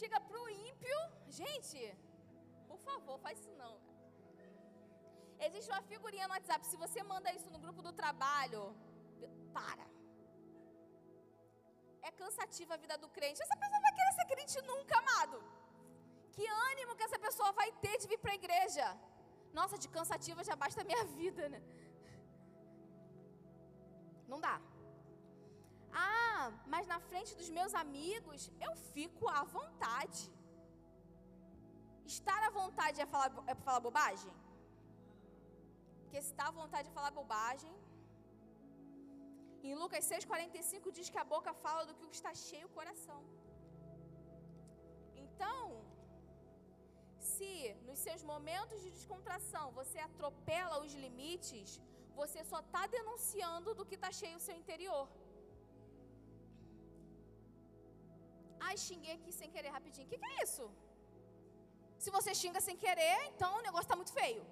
Chega 0.00 0.18
pro 0.28 0.48
ímpio, 0.68 0.98
gente, 1.40 1.80
favor, 2.88 3.18
faz 3.26 3.38
isso 3.40 3.54
não. 3.62 3.74
Existe 5.46 5.70
uma 5.72 5.82
figurinha 5.90 6.26
no 6.28 6.34
WhatsApp. 6.34 6.66
Se 6.70 6.76
você 6.84 7.02
manda 7.12 7.34
isso 7.38 7.50
no 7.54 7.60
grupo 7.64 7.80
do 7.86 7.92
trabalho, 8.00 8.62
para. 9.58 9.86
É 12.08 12.10
cansativa 12.22 12.74
a 12.74 12.82
vida 12.84 12.96
do 13.02 13.08
crente. 13.16 13.42
Essa 13.46 13.56
pessoa 13.62 13.80
vai 13.86 13.92
querer 13.98 14.12
ser 14.18 14.26
crente 14.32 14.58
nunca, 14.72 14.98
amado. 15.02 15.38
Que 16.34 16.46
ânimo 16.70 16.96
que 16.96 17.06
essa 17.08 17.18
pessoa 17.26 17.52
vai 17.60 17.70
ter 17.84 17.96
de 17.98 18.08
vir 18.10 18.18
para 18.18 18.32
a 18.32 18.40
igreja. 18.42 18.86
Nossa, 19.58 19.78
de 19.84 19.88
cansativa 19.96 20.44
já 20.50 20.56
basta 20.64 20.80
a 20.80 20.88
minha 20.90 21.04
vida, 21.20 21.48
né? 21.54 21.60
Não 24.32 24.40
dá. 24.46 24.56
Ah, 25.92 26.52
mas 26.72 26.86
na 26.92 27.00
frente 27.00 27.34
dos 27.40 27.50
meus 27.50 27.72
amigos 27.74 28.50
eu 28.66 28.74
fico 28.94 29.28
à 29.28 29.42
vontade. 29.56 30.22
Estar 32.04 32.40
à 32.48 32.50
vontade 32.60 33.00
é 33.00 33.06
falar, 33.06 33.30
é 33.46 33.54
falar 33.54 33.80
bobagem? 33.88 34.32
Porque 36.00 36.20
se 36.22 36.30
está 36.32 36.46
à 36.48 36.56
vontade 36.62 36.88
de 36.88 36.94
falar 36.94 37.10
bobagem. 37.20 37.72
Em 39.68 39.74
Lucas 39.82 40.04
6,45 40.12 40.90
diz 40.96 41.08
que 41.12 41.20
a 41.22 41.28
boca 41.34 41.52
fala 41.64 41.82
do 41.88 41.94
que 41.94 42.06
está 42.18 42.32
cheio 42.34 42.66
o 42.66 42.74
coração. 42.78 43.20
Então, 45.24 45.62
se 47.32 47.52
nos 47.86 47.98
seus 48.06 48.22
momentos 48.32 48.78
de 48.84 48.90
descontração 48.96 49.66
você 49.80 49.98
atropela 50.08 50.76
os 50.84 50.94
limites, 51.04 51.80
você 52.20 52.40
só 52.52 52.60
está 52.60 52.82
denunciando 52.98 53.74
do 53.78 53.86
que 53.88 53.96
está 53.98 54.10
cheio 54.20 54.36
o 54.38 54.46
seu 54.46 54.56
interior. 54.62 55.04
Ai, 58.66 58.76
xinguei 58.86 59.14
aqui 59.18 59.32
sem 59.40 59.50
querer 59.54 59.70
rapidinho. 59.78 60.06
O 60.06 60.10
que, 60.10 60.18
que 60.22 60.30
é 60.32 60.42
isso? 60.46 60.64
Se 62.02 62.10
você 62.16 62.30
xinga 62.40 62.60
sem 62.66 62.76
querer, 62.84 63.16
então 63.32 63.50
o 63.58 63.62
negócio 63.66 63.86
está 63.86 63.96
muito 64.00 64.12
feio. 64.18 64.42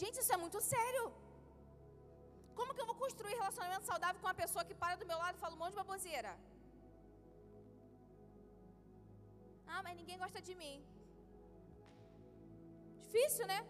Gente, 0.00 0.16
isso 0.22 0.32
é 0.36 0.38
muito 0.44 0.58
sério. 0.72 1.04
Como 2.58 2.74
que 2.74 2.82
eu 2.82 2.88
vou 2.90 2.96
construir 3.02 3.34
relacionamento 3.42 3.86
saudável 3.90 4.20
com 4.20 4.28
uma 4.28 4.40
pessoa 4.42 4.64
que 4.68 4.74
para 4.82 4.96
do 5.00 5.06
meu 5.10 5.18
lado 5.22 5.36
e 5.36 5.42
fala 5.44 5.54
um 5.54 5.60
monte 5.62 5.74
de 5.74 5.80
baboseira? 5.82 6.32
Ah, 9.72 9.82
mas 9.84 9.96
ninguém 10.00 10.18
gosta 10.24 10.40
de 10.48 10.56
mim. 10.62 10.76
Difícil, 13.04 13.46
né? 13.52 13.60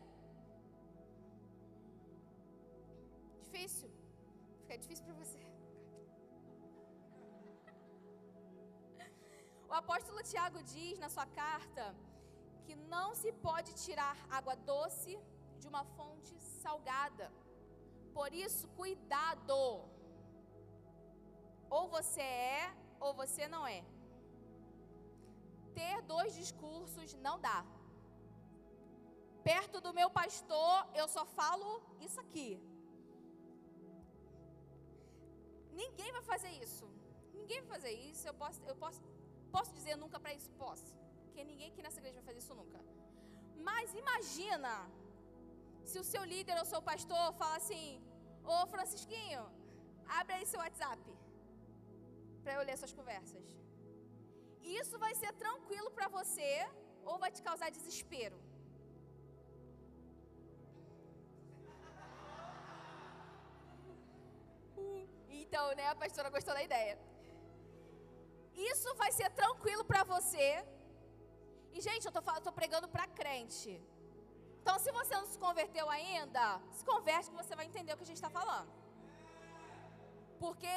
Difícil. 3.44 3.90
Fica 4.62 4.78
difícil 4.84 5.04
para 5.04 5.18
você. 5.22 5.47
O 9.70 9.74
apóstolo 9.82 10.22
Tiago 10.30 10.60
diz 10.74 10.98
na 10.98 11.08
sua 11.14 11.26
carta 11.42 11.84
que 12.64 12.74
não 12.94 13.08
se 13.20 13.30
pode 13.46 13.70
tirar 13.84 14.16
água 14.38 14.54
doce 14.72 15.12
de 15.60 15.66
uma 15.72 15.84
fonte 15.96 16.34
salgada. 16.62 17.26
Por 18.16 18.30
isso, 18.32 18.66
cuidado. 18.80 19.58
Ou 21.76 21.84
você 21.96 22.22
é, 22.22 22.74
ou 22.98 23.12
você 23.20 23.46
não 23.54 23.66
é. 23.66 23.80
Ter 25.78 25.96
dois 26.14 26.32
discursos 26.42 27.14
não 27.26 27.36
dá. 27.48 27.58
Perto 29.50 29.80
do 29.84 29.92
meu 29.98 30.08
pastor, 30.20 30.74
eu 31.00 31.06
só 31.16 31.24
falo 31.38 31.68
isso 32.06 32.18
aqui. 32.24 32.48
Ninguém 35.82 36.10
vai 36.16 36.22
fazer 36.32 36.52
isso. 36.64 36.86
Ninguém 37.38 37.60
vai 37.60 37.70
fazer 37.76 37.92
isso. 38.10 38.26
Eu 38.26 38.34
posso, 38.42 38.60
eu 38.70 38.76
posso, 38.84 39.00
posso 39.56 39.72
dizer 39.78 39.96
nunca 40.02 40.18
para 40.22 40.32
isso? 40.38 40.50
Posso. 40.64 40.90
Porque 41.24 41.42
ninguém 41.50 41.68
aqui 41.70 41.82
nessa 41.84 42.00
igreja 42.00 42.18
vai 42.20 42.26
fazer 42.28 42.40
isso 42.44 42.54
nunca. 42.60 42.80
Mas 43.68 43.94
imagina 44.02 44.72
se 45.90 45.98
o 46.02 46.08
seu 46.12 46.22
líder 46.32 46.56
ou 46.60 46.66
seu 46.72 46.82
pastor 46.90 47.24
fala 47.40 47.56
assim: 47.62 47.86
Ô 48.54 48.58
Francisquinho, 48.74 49.44
abre 50.18 50.34
aí 50.36 50.46
seu 50.52 50.60
WhatsApp 50.64 51.02
para 52.42 52.54
eu 52.56 52.62
ler 52.68 52.76
suas 52.82 52.94
conversas. 52.98 53.46
Isso 54.80 54.96
vai 55.04 55.14
ser 55.22 55.32
tranquilo 55.44 55.90
para 55.96 56.08
você 56.18 56.52
ou 57.10 57.16
vai 57.24 57.30
te 57.36 57.42
causar 57.48 57.70
desespero? 57.78 58.38
Então, 65.50 65.66
né, 65.76 65.84
a 65.88 65.94
pastora 66.00 66.28
gostou 66.34 66.54
da 66.56 66.62
ideia. 66.62 66.94
Isso 68.72 68.90
vai 69.02 69.10
ser 69.18 69.30
tranquilo 69.42 69.84
para 69.90 70.02
você. 70.14 70.48
E, 71.72 71.80
gente, 71.86 72.06
eu 72.06 72.12
tô 72.46 72.52
pregando 72.60 72.88
para 72.94 73.06
crente. 73.20 73.72
Então, 74.60 74.76
se 74.84 74.90
você 74.98 75.14
não 75.20 75.28
se 75.32 75.38
converteu 75.46 75.86
ainda, 75.96 76.44
se 76.76 76.84
converte 76.90 77.30
que 77.30 77.40
você 77.42 77.54
vai 77.58 77.66
entender 77.70 77.92
o 77.92 77.96
que 77.98 78.06
a 78.06 78.10
gente 78.10 78.22
está 78.22 78.32
falando. 78.38 78.70
Porque 80.42 80.76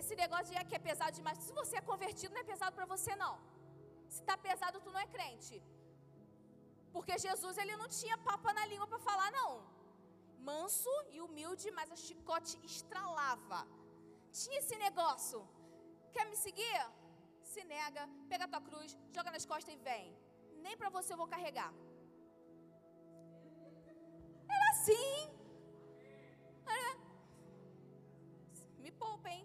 esse 0.00 0.14
negócio 0.22 0.50
de 0.52 0.58
é 0.60 0.64
que 0.68 0.76
é 0.78 0.82
pesado 0.88 1.16
demais, 1.18 1.38
se 1.46 1.52
você 1.60 1.74
é 1.80 1.88
convertido, 1.92 2.34
não 2.34 2.42
é 2.42 2.50
pesado 2.52 2.74
para 2.78 2.88
você, 2.94 3.12
não. 3.24 3.34
Se 4.12 4.20
está 4.20 4.36
pesado, 4.48 4.80
tu 4.84 4.90
não 4.94 5.00
é 5.04 5.08
crente. 5.16 5.56
Porque 6.94 7.14
Jesus, 7.26 7.56
ele 7.62 7.76
não 7.82 7.88
tinha 8.00 8.16
papa 8.30 8.52
na 8.58 8.64
língua 8.72 8.86
para 8.92 9.00
falar, 9.08 9.30
não. 9.40 9.50
manso 10.48 10.94
e 11.14 11.20
humilde, 11.24 11.68
mas 11.78 11.90
a 11.94 11.96
chicote 12.04 12.54
estralava. 12.70 13.60
Tinha 14.40 14.58
esse 14.62 14.76
negócio. 14.86 15.40
Quer 16.16 16.26
me 16.30 16.36
seguir? 16.44 16.78
Se 17.52 17.62
nega, 17.72 18.02
pega 18.30 18.44
a 18.46 18.52
tua 18.52 18.60
cruz, 18.68 18.90
joga 19.16 19.30
nas 19.34 19.44
costas 19.50 19.74
e 19.74 19.78
vem. 19.88 20.06
Nem 20.64 20.76
para 20.80 20.88
você 20.96 21.12
eu 21.12 21.20
vou 21.22 21.28
carregar. 21.34 21.72
Era 24.56 24.68
assim. 24.70 25.18
Era. 26.78 26.92
Me 28.84 28.90
poupem. 29.02 29.42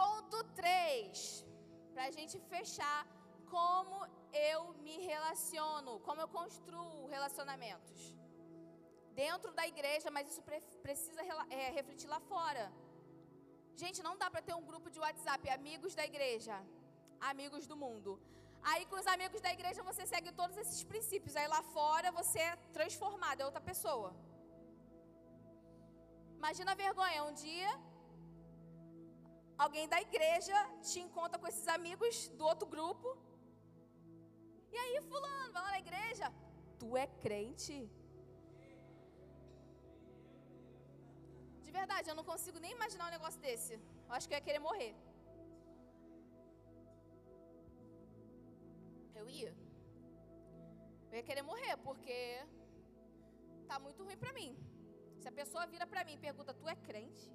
Ponto 0.00 0.44
3. 0.62 1.46
Para 1.94 2.04
a 2.08 2.10
gente 2.18 2.38
fechar 2.54 3.00
como 3.56 3.96
eu 4.52 4.60
me 4.84 4.98
relaciono, 5.12 6.00
como 6.00 6.20
eu 6.20 6.28
construo 6.28 7.06
relacionamentos. 7.16 8.23
Dentro 9.22 9.50
da 9.58 9.64
igreja, 9.72 10.10
mas 10.16 10.28
isso 10.30 10.42
pre 10.48 10.60
precisa 10.86 11.22
é, 11.58 11.70
refletir 11.78 12.08
lá 12.14 12.20
fora. 12.32 12.64
Gente, 13.82 14.00
não 14.06 14.14
dá 14.22 14.28
para 14.32 14.42
ter 14.48 14.54
um 14.60 14.66
grupo 14.70 14.88
de 14.94 14.98
WhatsApp, 15.04 15.42
amigos 15.58 15.94
da 15.98 16.04
igreja, 16.10 16.56
amigos 17.32 17.66
do 17.70 17.76
mundo. 17.84 18.12
Aí 18.70 18.82
com 18.90 18.98
os 19.02 19.08
amigos 19.14 19.40
da 19.46 19.52
igreja 19.56 19.88
você 19.90 20.04
segue 20.12 20.30
todos 20.40 20.56
esses 20.62 20.82
princípios. 20.92 21.36
Aí 21.40 21.48
lá 21.54 21.62
fora 21.76 22.10
você 22.20 22.40
é 22.50 22.56
transformado, 22.78 23.40
é 23.40 23.46
outra 23.50 23.64
pessoa. 23.70 24.10
Imagina 26.40 26.72
a 26.72 26.80
vergonha, 26.84 27.24
um 27.30 27.34
dia 27.46 27.72
alguém 29.64 29.88
da 29.88 30.00
igreja 30.00 30.56
te 30.88 31.00
encontra 31.00 31.38
com 31.38 31.46
esses 31.46 31.66
amigos 31.68 32.28
do 32.38 32.44
outro 32.44 32.66
grupo. 32.66 33.16
E 34.72 34.76
aí, 34.76 35.00
fulano, 35.02 35.52
vai 35.52 35.62
lá 35.62 35.70
na 35.70 35.78
igreja. 35.78 36.32
Tu 36.78 36.96
é 36.96 37.06
crente? 37.24 37.88
Verdade, 41.78 42.08
eu 42.10 42.16
não 42.18 42.26
consigo 42.30 42.58
nem 42.64 42.72
imaginar 42.78 43.06
um 43.08 43.16
negócio 43.16 43.40
desse. 43.46 43.74
Eu 44.08 44.12
acho 44.16 44.26
que 44.26 44.34
eu 44.34 44.38
ia 44.38 44.46
querer 44.48 44.62
morrer. 44.68 44.92
Eu 49.20 49.26
ia. 49.40 49.52
Eu 51.10 51.16
ia 51.18 51.26
querer 51.30 51.44
morrer, 51.50 51.74
porque 51.88 52.18
tá 53.70 53.78
muito 53.86 54.02
ruim 54.06 54.20
pra 54.24 54.32
mim. 54.38 54.50
Se 55.20 55.28
a 55.32 55.38
pessoa 55.40 55.70
vira 55.74 55.86
pra 55.92 56.04
mim 56.06 56.14
e 56.16 56.24
pergunta, 56.28 56.58
tu 56.60 56.68
é 56.74 56.76
crente? 56.88 57.26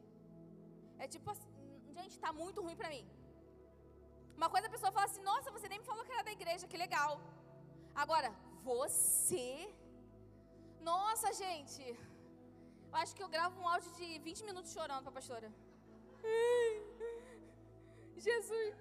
É 1.04 1.08
tipo 1.16 1.30
assim, 1.34 1.54
gente, 1.98 2.16
tá 2.26 2.32
muito 2.42 2.62
ruim 2.66 2.78
pra 2.82 2.90
mim. 2.96 3.06
Uma 4.40 4.50
coisa 4.54 4.68
a 4.68 4.74
pessoa 4.76 4.92
fala 4.98 5.08
assim, 5.10 5.24
nossa, 5.32 5.56
você 5.56 5.68
nem 5.72 5.80
me 5.82 5.90
falou 5.92 6.06
que 6.06 6.14
era 6.16 6.28
da 6.28 6.36
igreja, 6.38 6.70
que 6.72 6.84
legal. 6.86 7.14
Agora, 8.04 8.30
você? 8.72 9.50
Nossa, 10.92 11.30
gente. 11.44 11.84
Eu 12.92 12.96
acho 13.02 13.16
que 13.16 13.24
eu 13.24 13.30
gravo 13.36 13.56
um 13.62 13.68
áudio 13.68 13.92
de 14.00 14.08
20 14.20 14.44
minutos 14.50 14.72
chorando 14.78 15.04
para 15.04 15.12
a 15.12 15.18
pastora. 15.20 15.50
Jesus, 18.28 18.76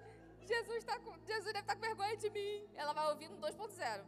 Jesus, 0.51 0.83
tá 0.83 0.99
com, 0.99 1.11
Jesus 1.31 1.51
deve 1.53 1.59
estar 1.59 1.63
tá 1.63 1.75
com 1.75 1.81
vergonha 1.81 2.15
de 2.23 2.29
mim. 2.37 2.67
Ela 2.75 2.93
vai 2.93 3.05
ouvir 3.11 3.29
no 3.29 3.37
2.0. 3.37 4.03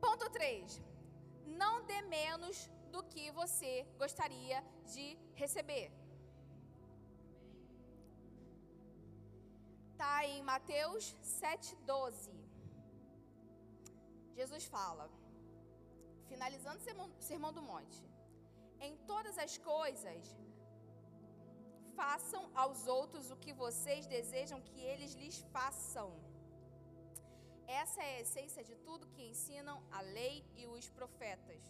Ponto 0.00 0.30
3. 0.30 0.82
Não 1.62 1.84
dê 1.90 2.00
menos 2.02 2.70
do 2.92 3.02
que 3.02 3.30
você 3.32 3.72
gostaria 3.98 4.64
de 4.94 5.18
receber. 5.34 5.86
Está 9.92 10.24
em 10.24 10.42
Mateus 10.42 11.16
7,12. 11.22 12.30
Jesus 14.38 14.64
fala, 14.64 15.10
finalizando 16.32 16.78
o 17.18 17.22
sermão 17.30 17.52
do 17.58 17.62
monte: 17.70 18.00
Em 18.86 18.96
todas 19.10 19.36
as 19.44 19.54
coisas, 19.72 20.22
façam 22.00 22.42
aos 22.62 22.80
outros 22.98 23.30
o 23.34 23.40
que 23.44 23.52
vocês 23.64 24.06
desejam 24.16 24.60
que 24.68 24.80
eles 24.92 25.14
lhes 25.20 25.38
façam. 25.54 26.08
Essa 27.82 28.00
é 28.02 28.16
a 28.16 28.20
essência 28.24 28.62
de 28.68 28.74
tudo 28.86 29.10
que 29.14 29.22
ensinam 29.32 29.76
a 29.98 30.00
lei 30.18 30.36
e 30.60 30.66
os 30.66 30.88
profetas. 30.98 31.62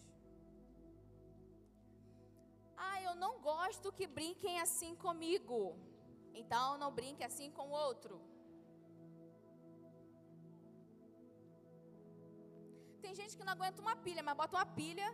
Ah, 2.89 2.99
eu 3.03 3.15
não 3.15 3.33
gosto 3.53 3.93
que 3.99 4.07
brinquem 4.19 4.59
assim 4.67 4.95
comigo. 5.07 5.61
Então 6.41 6.79
não 6.83 6.91
brinque 7.01 7.25
assim 7.31 7.51
com 7.57 7.67
o 7.69 7.77
outro. 7.89 8.15
Tem 13.11 13.19
gente 13.21 13.37
que 13.37 13.47
não 13.47 13.55
aguenta 13.55 13.83
uma 13.85 13.95
pilha, 14.05 14.23
mas 14.27 14.37
bota 14.41 14.57
uma 14.57 14.67
pilha. 14.81 15.07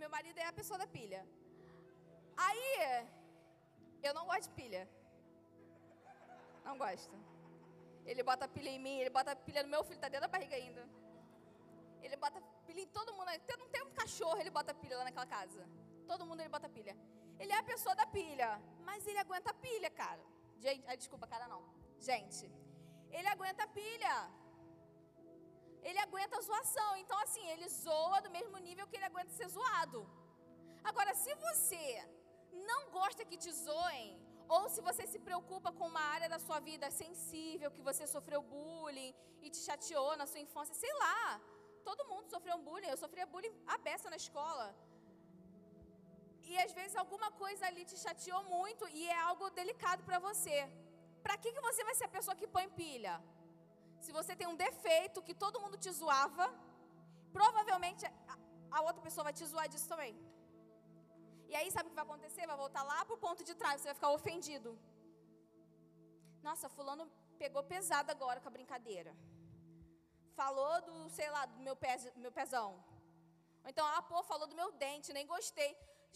Meu 0.00 0.08
marido 0.14 0.38
é 0.44 0.46
a 0.50 0.52
pessoa 0.58 0.78
da 0.82 0.86
pilha. 0.94 1.20
Aí, 2.44 2.70
eu 4.02 4.12
não 4.18 4.24
gosto 4.30 4.44
de 4.48 4.54
pilha. 4.60 4.82
Não 6.64 6.78
gosto. 6.78 7.16
Ele 8.06 8.22
bota 8.22 8.48
pilha 8.56 8.70
em 8.76 8.78
mim, 8.86 8.96
ele 9.00 9.10
bota 9.10 9.36
pilha 9.48 9.62
no 9.62 9.68
meu 9.74 9.82
filho, 9.84 10.00
tá 10.04 10.08
dentro 10.08 10.26
da 10.26 10.32
barriga 10.36 10.56
ainda. 10.56 10.88
Ele 12.00 12.16
bota 12.16 12.40
pilha 12.66 12.80
em 12.86 12.90
todo 12.96 13.12
mundo. 13.12 13.28
Não 13.58 13.68
tem 13.74 13.82
um 13.88 13.92
cachorro, 14.00 14.40
ele 14.40 14.54
bota 14.58 14.72
pilha 14.72 14.96
lá 14.96 15.04
naquela 15.04 15.26
casa. 15.26 15.68
Todo 16.06 16.24
mundo 16.24 16.40
ele 16.40 16.54
bota 16.56 16.66
pilha. 16.78 16.96
Ele 17.38 17.52
é 17.52 17.58
a 17.58 17.68
pessoa 17.72 17.94
da 17.94 18.06
pilha, 18.06 18.50
mas 18.88 19.06
ele 19.06 19.18
aguenta 19.18 19.52
pilha, 19.52 19.90
cara. 19.90 20.24
Gente, 20.58 20.82
ah, 20.88 20.96
desculpa, 20.96 21.26
cara, 21.26 21.46
não. 21.46 21.62
Gente, 21.98 22.50
ele 23.16 23.28
aguenta 23.34 23.66
pilha. 23.78 24.16
Ele 25.82 25.98
aguenta 26.06 26.40
zoação. 26.48 26.90
Então, 27.02 27.18
assim, 27.24 27.44
ele 27.54 27.68
zoa 27.68 28.20
do 28.20 28.30
mesmo 28.30 28.56
nível 28.68 28.86
que 28.86 28.96
ele 28.96 29.10
aguenta 29.10 29.32
ser 29.38 29.48
zoado. 29.56 30.00
Agora, 30.90 31.12
se 31.14 31.34
você 31.46 31.84
não 32.70 32.80
gosta 32.90 33.24
que 33.24 33.36
te 33.44 33.52
zoem, 33.52 34.08
ou 34.56 34.62
se 34.74 34.80
você 34.88 35.04
se 35.12 35.18
preocupa 35.26 35.70
com 35.78 35.86
uma 35.92 36.04
área 36.16 36.28
da 36.34 36.38
sua 36.46 36.58
vida 36.68 36.86
sensível, 37.02 37.74
que 37.76 37.86
você 37.88 38.04
sofreu 38.14 38.40
bullying 38.42 39.14
e 39.42 39.50
te 39.54 39.60
chateou 39.68 40.16
na 40.20 40.26
sua 40.30 40.40
infância, 40.46 40.74
sei 40.74 40.92
lá. 41.04 41.40
Todo 41.88 42.08
mundo 42.10 42.30
sofreu 42.34 42.56
bullying. 42.66 42.92
Eu 42.94 43.00
sofria 43.04 43.26
bullying 43.26 43.54
a 43.74 43.78
beça 43.86 44.08
na 44.14 44.16
escola. 44.24 44.66
E 46.50 46.56
às 46.64 46.72
vezes 46.78 46.96
alguma 46.96 47.30
coisa 47.42 47.66
ali 47.66 47.84
te 47.90 47.96
chateou 48.04 48.42
muito 48.56 48.84
e 48.98 49.02
é 49.06 49.18
algo 49.30 49.50
delicado 49.50 50.02
para 50.08 50.18
você. 50.28 50.58
Para 51.28 51.36
que, 51.42 51.50
que 51.54 51.62
você 51.68 51.82
vai 51.88 51.94
ser 51.98 52.06
a 52.06 52.14
pessoa 52.16 52.34
que 52.40 52.46
põe 52.54 52.66
pilha? 52.80 53.14
Se 54.04 54.10
você 54.16 54.32
tem 54.40 54.46
um 54.52 54.58
defeito 54.66 55.24
que 55.26 55.34
todo 55.42 55.60
mundo 55.64 55.76
te 55.84 55.90
zoava, 55.98 56.46
provavelmente 57.36 58.02
a, 58.76 58.80
outra 58.88 59.02
pessoa 59.06 59.24
vai 59.26 59.34
te 59.38 59.44
zoar 59.50 59.66
disso 59.72 59.88
também. 59.92 60.14
E 61.50 61.54
aí 61.58 61.68
sabe 61.74 61.86
o 61.86 61.90
que 61.90 62.00
vai 62.00 62.06
acontecer? 62.08 62.46
Vai 62.52 62.56
voltar 62.64 62.82
lá 62.90 62.98
pro 63.08 63.18
ponto 63.26 63.44
de 63.48 63.54
trás, 63.60 63.76
você 63.78 63.88
vai 63.88 63.98
ficar 64.00 64.10
ofendido. 64.18 64.70
Nossa, 66.48 66.66
fulano 66.76 67.06
pegou 67.42 67.62
pesado 67.74 68.10
agora 68.16 68.40
com 68.40 68.48
a 68.48 68.56
brincadeira. 68.58 69.12
Falou 70.40 70.74
do, 70.88 70.96
sei 71.18 71.28
lá, 71.36 71.44
do 71.44 71.60
meu, 71.66 71.76
pé, 71.76 71.94
meu 72.24 72.32
pezão. 72.40 72.70
Ou 73.64 73.70
então, 73.72 73.86
ah, 73.96 74.00
pô, 74.10 74.22
falou 74.32 74.48
do 74.52 74.60
meu 74.60 74.70
dente, 74.84 75.16
nem 75.18 75.26
gostei. 75.34 75.72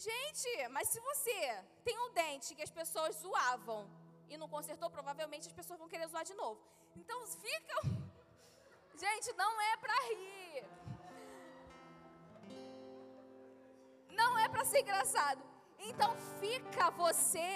Gente, 0.07 0.49
mas 0.75 0.87
se 0.93 0.99
você 1.09 1.39
tem 1.87 1.99
um 2.05 2.11
dente 2.21 2.55
que 2.55 2.65
as 2.67 2.75
pessoas 2.81 3.17
zoavam 3.25 3.81
e 4.33 4.37
não 4.41 4.49
consertou, 4.55 4.89
provavelmente 4.89 5.47
as 5.47 5.55
pessoas 5.59 5.79
vão 5.81 5.87
querer 5.93 6.07
zoar 6.07 6.25
de 6.31 6.35
novo. 6.41 6.59
Então 7.01 7.17
fica. 7.45 7.77
Gente, 9.03 9.29
não 9.41 9.51
é 9.69 9.77
para 9.83 9.97
rir. 10.09 10.63
Não 14.21 14.31
é 14.43 14.47
para 14.53 14.63
ser 14.71 14.79
engraçado. 14.81 15.41
Então 15.89 16.09
fica 16.39 16.89
você 16.91 17.53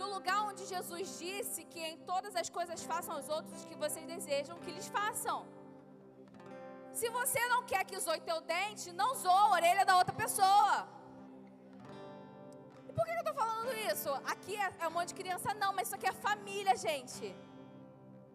no 0.00 0.06
lugar 0.14 0.38
onde 0.50 0.64
Jesus 0.66 1.18
disse 1.18 1.64
que 1.72 1.80
em 1.92 1.98
todas 2.10 2.34
as 2.42 2.48
coisas 2.48 2.82
façam 2.92 3.14
aos 3.16 3.28
outros 3.28 3.64
o 3.64 3.68
que 3.68 3.82
vocês 3.84 4.06
desejam 4.06 4.58
que 4.64 4.70
lhes 4.70 4.88
façam. 4.88 5.38
Se 6.92 7.08
você 7.18 7.40
não 7.48 7.62
quer 7.70 7.84
que 7.84 7.98
zoe 7.98 8.20
teu 8.20 8.40
dente, 8.40 8.92
não 8.92 9.14
zoa 9.14 9.40
a 9.46 9.50
orelha 9.58 9.84
da 9.84 9.96
outra 10.00 10.14
pessoa 10.14 10.86
eu 13.24 13.32
estou 13.32 13.34
falando 13.34 13.72
isso? 13.90 14.10
Aqui 14.32 14.54
é, 14.56 14.72
é, 14.80 14.88
um 14.88 14.90
monte 14.90 15.08
de 15.08 15.14
criança, 15.14 15.54
não, 15.54 15.72
mas 15.72 15.86
isso 15.86 15.96
aqui 15.96 16.06
é 16.06 16.12
família, 16.12 16.76
gente. 16.76 17.34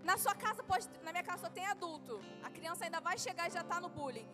Na 0.03 0.17
sua 0.17 0.33
casa 0.33 0.63
pode, 0.63 0.87
na 1.03 1.11
minha 1.11 1.23
casa 1.23 1.41
só 1.45 1.49
tem 1.49 1.65
adulto. 1.65 2.19
A 2.43 2.49
criança 2.49 2.85
ainda 2.85 2.99
vai 2.99 3.17
chegar 3.17 3.47
e 3.47 3.51
já 3.57 3.61
está 3.61 3.79
no 3.79 3.89
bullying. 3.89 4.27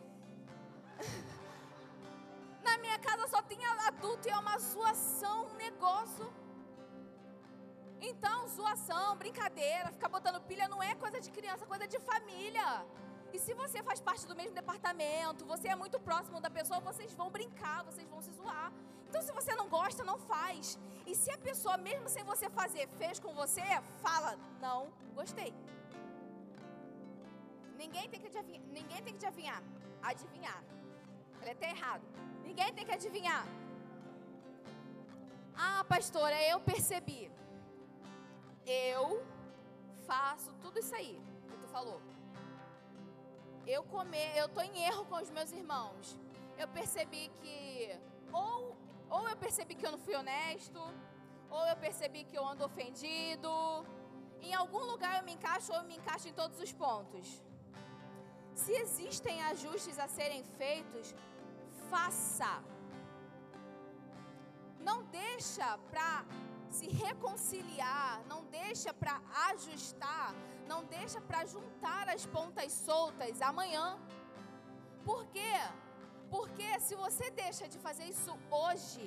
na 2.67 2.77
minha 2.77 2.97
casa 2.99 3.27
só 3.27 3.41
tem 3.41 3.59
adulto 3.89 4.27
e 4.27 4.31
é 4.31 4.37
uma 4.37 4.57
zoação, 4.57 5.47
um 5.47 5.55
negócio. 5.55 6.27
Então, 7.99 8.47
zoação, 8.47 9.15
brincadeira, 9.17 9.91
ficar 9.91 10.09
botando 10.09 10.41
pilha 10.41 10.67
não 10.67 10.81
é 10.81 10.93
coisa 10.95 11.19
de 11.19 11.31
criança, 11.31 11.63
é 11.63 11.67
coisa 11.67 11.87
de 11.87 11.99
família. 11.99 12.85
E 13.35 13.39
se 13.45 13.53
você 13.61 13.79
faz 13.87 13.99
parte 14.07 14.25
do 14.29 14.35
mesmo 14.39 14.55
departamento, 14.59 15.45
você 15.53 15.67
é 15.67 15.75
muito 15.81 15.97
próximo 16.07 16.39
da 16.45 16.49
pessoa, 16.57 16.79
vocês 16.89 17.13
vão 17.19 17.29
brincar, 17.37 17.79
vocês 17.89 18.07
vão 18.13 18.21
se 18.21 18.31
zoar. 18.31 18.71
Então, 19.07 19.21
se 19.21 19.33
você 19.39 19.53
não 19.59 19.67
gosta, 19.67 20.05
não 20.11 20.17
faz. 20.17 20.79
E 21.05 21.13
se 21.21 21.29
a 21.31 21.37
pessoa, 21.37 21.75
mesmo 21.75 22.07
sem 22.07 22.23
você 22.23 22.49
fazer, 22.59 22.87
fez 23.01 23.19
com 23.19 23.33
você, 23.41 23.67
fala: 24.05 24.31
Não, 24.61 24.79
gostei. 25.19 25.53
Ninguém 27.81 28.07
tem 28.09 28.21
que 28.21 28.27
adivinhar. 28.27 28.63
Ninguém 28.79 29.03
tem 29.03 29.13
que 29.13 29.19
te 29.19 29.27
adivinhar. 29.31 29.61
Adivinhar. 30.01 30.63
Ele 31.41 31.51
até 31.57 31.69
errado. 31.75 32.05
Ninguém 32.47 32.73
tem 32.73 32.85
que 32.85 32.95
adivinhar. 32.99 33.45
Ah, 35.67 35.83
pastora, 35.93 36.41
eu 36.51 36.59
percebi. 36.71 37.29
Eu 38.65 39.25
faço 40.07 40.53
tudo 40.61 40.79
isso 40.79 40.95
aí 40.95 41.15
que 41.49 41.57
tu 41.57 41.67
falou. 41.67 41.99
Eu 43.67 43.84
comer, 43.84 44.38
eu 44.38 44.47
tô 44.47 44.62
em 44.62 44.84
erro 44.84 45.06
com 45.06 45.15
os 45.15 45.30
meus 45.32 45.51
irmãos. 45.51 46.19
Eu 46.58 46.67
percebi 46.67 47.30
que 47.41 47.99
ou 48.32 48.75
ou 49.10 49.28
eu 49.30 49.38
percebi 49.38 49.75
que 49.75 49.86
eu 49.86 49.91
não 49.91 49.99
fui 50.06 50.15
honesto, 50.15 50.82
ou 51.49 51.65
eu 51.67 51.75
percebi 51.78 52.23
que 52.23 52.38
eu 52.38 52.45
ando 52.45 52.63
ofendido. 52.65 53.49
Em 54.41 54.54
algum 54.54 54.84
lugar 54.91 55.17
eu 55.17 55.23
me 55.23 55.34
encaixo 55.34 55.71
ou 55.71 55.80
eu 55.80 55.86
me 55.86 55.97
encaixo 55.97 56.28
em 56.28 56.34
todos 56.34 56.60
os 56.60 56.71
pontos. 56.71 57.28
Se 58.54 58.71
existem 58.71 59.41
ajustes 59.43 59.97
a 59.99 60.08
serem 60.08 60.43
feitos, 60.43 61.13
faça. 61.89 62.63
Não 64.80 65.04
deixa 65.06 65.78
para 65.89 66.25
se 66.69 66.88
reconciliar, 66.88 68.23
não 68.28 68.45
deixa 68.45 68.93
para 68.93 69.19
ajustar, 69.49 70.34
não 70.71 70.84
deixa 70.97 71.19
para 71.21 71.45
juntar 71.54 72.10
as 72.15 72.25
pontas 72.25 72.71
soltas 72.71 73.41
amanhã. 73.41 73.86
Por 75.04 75.21
quê? 75.28 75.56
Porque 76.30 76.67
se 76.80 76.95
você 77.04 77.30
deixa 77.43 77.67
de 77.67 77.78
fazer 77.86 78.06
isso 78.06 78.34
hoje, 78.49 79.06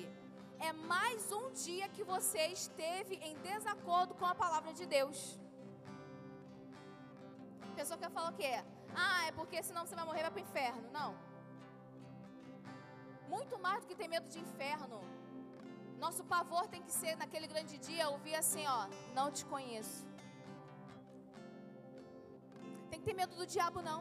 é 0.59 0.71
mais 0.73 1.31
um 1.31 1.45
dia 1.51 1.87
que 1.95 2.03
você 2.03 2.41
esteve 2.59 3.15
em 3.27 3.35
desacordo 3.49 4.13
com 4.15 4.25
a 4.25 4.35
palavra 4.43 4.73
de 4.79 4.85
Deus. 4.85 5.39
A 7.71 7.75
pessoa 7.79 7.97
que 7.97 8.09
fala 8.09 8.31
o 8.31 8.37
quê? 8.41 8.55
Ah, 8.95 9.27
é 9.27 9.31
porque 9.31 9.61
senão 9.63 9.85
você 9.85 9.95
vai 9.95 10.05
morrer 10.05 10.23
vai 10.23 10.31
para 10.31 10.41
o 10.41 10.47
inferno. 10.47 10.89
Não. 10.91 11.11
Muito 13.29 13.57
mais 13.59 13.81
do 13.81 13.87
que 13.87 13.95
ter 13.95 14.07
medo 14.07 14.27
de 14.27 14.39
inferno. 14.39 14.99
Nosso 16.03 16.23
pavor 16.23 16.67
tem 16.67 16.81
que 16.81 16.91
ser 16.91 17.15
naquele 17.17 17.47
grande 17.47 17.77
dia 17.77 18.09
ouvir 18.09 18.35
assim, 18.35 18.65
ó, 18.65 18.87
não 19.13 19.31
te 19.31 19.45
conheço. 19.45 20.08
Ter 23.09 23.15
medo 23.21 23.35
do 23.41 23.45
diabo 23.55 23.79
não. 23.89 23.99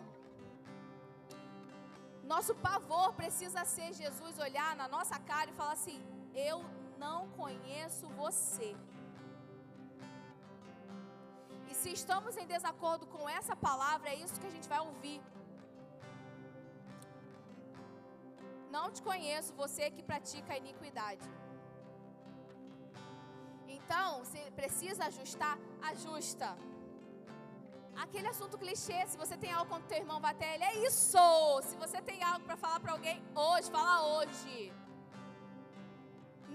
Nosso 2.32 2.54
pavor 2.66 3.06
precisa 3.20 3.60
ser 3.74 3.88
Jesus 4.00 4.34
olhar 4.46 4.70
na 4.80 4.86
nossa 4.96 5.16
cara 5.30 5.48
e 5.50 5.58
falar 5.60 5.76
assim: 5.78 5.98
Eu 6.48 6.58
não 7.04 7.20
conheço 7.40 8.06
você. 8.22 8.70
E 11.70 11.74
se 11.80 11.90
estamos 11.98 12.36
em 12.42 12.46
desacordo 12.54 13.06
com 13.14 13.24
essa 13.38 13.56
palavra, 13.68 14.08
é 14.10 14.16
isso 14.24 14.40
que 14.40 14.50
a 14.50 14.54
gente 14.56 14.68
vai 14.74 14.80
ouvir. 14.90 15.18
Não 18.76 18.86
te 18.94 19.02
conheço, 19.10 19.58
você 19.64 19.84
que 19.94 20.02
pratica 20.10 20.52
a 20.52 20.60
iniquidade. 20.64 21.28
Então, 23.76 24.08
se 24.30 24.40
precisa 24.60 25.02
ajustar, 25.10 25.56
ajusta. 25.92 26.50
Aquele 28.04 28.28
assunto 28.32 28.56
clichê, 28.62 28.98
se 29.12 29.16
você 29.22 29.36
tem 29.42 29.52
algo 29.52 29.70
contra 29.72 29.88
teu 29.90 29.98
irmão, 30.02 30.18
vá 30.24 30.30
até 30.30 30.48
ele. 30.54 30.64
É 30.70 30.74
isso! 30.88 31.28
Se 31.68 31.76
você 31.84 32.00
tem 32.08 32.18
algo 32.22 32.44
para 32.48 32.56
falar 32.64 32.78
para 32.84 32.92
alguém 32.92 33.18
hoje, 33.44 33.70
fala 33.76 33.96
hoje. 34.16 34.72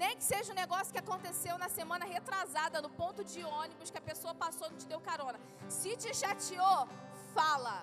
Nem 0.02 0.14
que 0.18 0.24
seja 0.24 0.52
um 0.54 0.60
negócio 0.64 0.94
que 0.94 1.02
aconteceu 1.06 1.56
na 1.64 1.70
semana 1.80 2.06
retrasada, 2.06 2.82
no 2.86 2.90
ponto 3.02 3.24
de 3.32 3.42
ônibus, 3.44 3.92
que 3.92 4.02
a 4.02 4.08
pessoa 4.12 4.34
passou 4.44 4.68
e 4.68 4.72
não 4.72 4.80
te 4.84 4.88
deu 4.94 5.02
carona. 5.10 5.40
Se 5.68 5.92
te 6.04 6.12
chateou, 6.22 6.88
fala. 7.36 7.78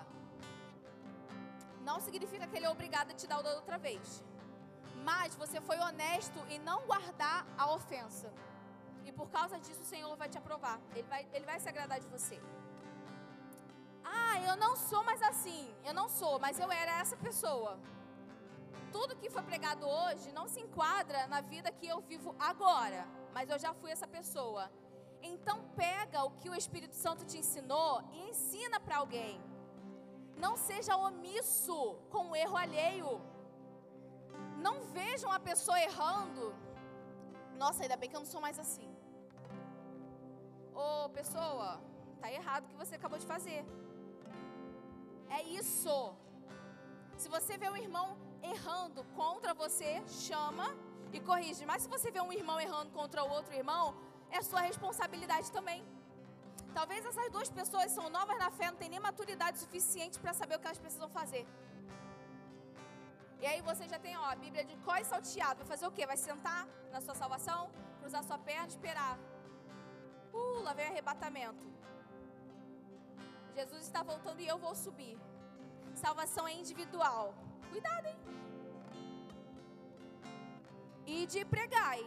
Não 1.89 1.99
significa 2.07 2.47
que 2.47 2.57
ele 2.57 2.65
é 2.65 2.69
obrigado 2.77 3.11
a 3.11 3.13
te 3.13 3.27
dar 3.27 3.39
o 3.39 3.43
da 3.43 3.53
outra 3.61 3.77
vez. 3.77 4.23
Mas 5.09 5.35
você 5.35 5.59
foi 5.69 5.77
honesto 5.87 6.39
em 6.49 6.59
não 6.59 6.79
guardar 6.91 7.45
a 7.57 7.71
ofensa. 7.77 8.31
E 9.05 9.11
por 9.11 9.29
causa 9.37 9.59
disso 9.59 9.81
o 9.81 9.91
Senhor 9.93 10.15
vai 10.15 10.29
te 10.29 10.37
aprovar. 10.37 10.79
Ele 10.95 11.07
vai, 11.13 11.27
ele 11.31 11.45
vai 11.45 11.59
se 11.59 11.69
agradar 11.69 11.99
de 11.99 12.07
você. 12.07 12.39
Ah, 14.03 14.39
eu 14.41 14.55
não 14.55 14.75
sou 14.75 15.03
mais 15.03 15.21
assim. 15.21 15.73
Eu 15.83 15.93
não 15.93 16.07
sou, 16.09 16.39
mas 16.39 16.59
eu 16.59 16.71
era 16.71 16.99
essa 16.99 17.17
pessoa. 17.17 17.79
Tudo 18.91 19.15
que 19.15 19.29
foi 19.29 19.43
pregado 19.43 19.87
hoje 19.87 20.31
não 20.31 20.47
se 20.47 20.59
enquadra 20.59 21.27
na 21.27 21.41
vida 21.41 21.71
que 21.71 21.87
eu 21.87 22.01
vivo 22.01 22.35
agora, 22.37 23.07
mas 23.33 23.49
eu 23.49 23.57
já 23.57 23.73
fui 23.73 23.91
essa 23.91 24.07
pessoa. 24.07 24.69
Então 25.21 25.57
pega 25.75 26.23
o 26.23 26.31
que 26.31 26.49
o 26.49 26.55
Espírito 26.55 26.95
Santo 26.95 27.25
te 27.25 27.37
ensinou 27.37 28.03
e 28.11 28.29
ensina 28.29 28.79
para 28.79 28.97
alguém. 28.97 29.39
Não 30.35 30.57
seja 30.57 30.97
omisso 30.97 31.95
com 32.09 32.31
o 32.31 32.35
erro 32.35 32.57
alheio. 32.57 33.21
Não 34.57 34.81
vejam 34.97 35.31
a 35.31 35.39
pessoa 35.39 35.79
errando. 35.79 36.53
Nossa, 37.55 37.83
ainda 37.83 37.95
bem 37.95 38.09
que 38.09 38.15
eu 38.15 38.23
não 38.23 38.31
sou 38.33 38.41
mais 38.41 38.57
assim. 38.57 38.89
Ô, 40.73 41.09
pessoa, 41.09 41.79
tá 42.19 42.31
errado 42.31 42.65
o 42.65 42.67
que 42.69 42.75
você 42.75 42.95
acabou 42.95 43.19
de 43.19 43.25
fazer. 43.25 43.63
É 45.37 45.41
isso. 45.59 45.95
Se 47.21 47.27
você 47.35 47.53
vê 47.61 47.69
um 47.69 47.79
irmão 47.85 48.07
errando 48.51 49.01
contra 49.21 49.53
você, 49.63 49.91
chama 50.27 50.67
e 51.15 51.19
corrige. 51.29 51.65
Mas 51.71 51.81
se 51.83 51.89
você 51.95 52.09
vê 52.15 52.21
um 52.21 52.33
irmão 52.41 52.57
errando 52.65 52.91
contra 52.99 53.23
o 53.23 53.29
outro 53.37 53.53
irmão, 53.61 53.85
é 54.37 54.41
sua 54.49 54.61
responsabilidade 54.69 55.49
também. 55.57 55.81
Talvez 56.77 57.05
essas 57.09 57.29
duas 57.35 57.49
pessoas 57.59 57.91
são 57.97 58.09
novas 58.17 58.37
na 58.43 58.49
fé, 58.57 58.67
não 58.71 58.79
têm 58.81 58.91
nem 58.93 58.99
maturidade 58.99 59.57
suficiente 59.63 60.19
para 60.23 60.33
saber 60.33 60.55
o 60.55 60.59
que 60.59 60.67
elas 60.67 60.83
precisam 60.85 61.09
fazer. 61.19 61.45
E 63.41 63.45
aí 63.51 63.59
você 63.69 63.87
já 63.93 63.99
tem 64.05 64.15
ó, 64.17 64.25
a 64.33 64.35
Bíblia 64.35 64.63
de 64.69 64.75
có 64.85 64.95
e 64.97 65.05
salteado. 65.11 65.59
Vai 65.61 65.67
fazer 65.73 65.87
o 65.87 65.91
quê? 65.91 66.05
Vai 66.05 66.17
sentar 66.17 66.61
na 66.93 67.01
sua 67.01 67.15
salvação, 67.21 67.61
cruzar 67.99 68.23
sua 68.23 68.37
perna 68.37 68.67
esperar. 68.67 69.17
Uh, 70.33 70.59
lá 70.65 70.73
vem 70.73 70.87
o 70.87 70.91
arrebatamento. 70.91 71.65
Jesus 73.57 73.81
está 73.87 74.01
voltando 74.11 74.39
e 74.41 74.47
eu 74.47 74.57
vou 74.65 74.73
subir. 74.83 75.15
Salvação 76.03 76.47
é 76.47 76.53
individual. 76.61 77.33
Cuidado, 77.71 78.05
hein? 78.11 78.19
E 81.05 81.25
de 81.33 81.43
pregai. 81.53 82.01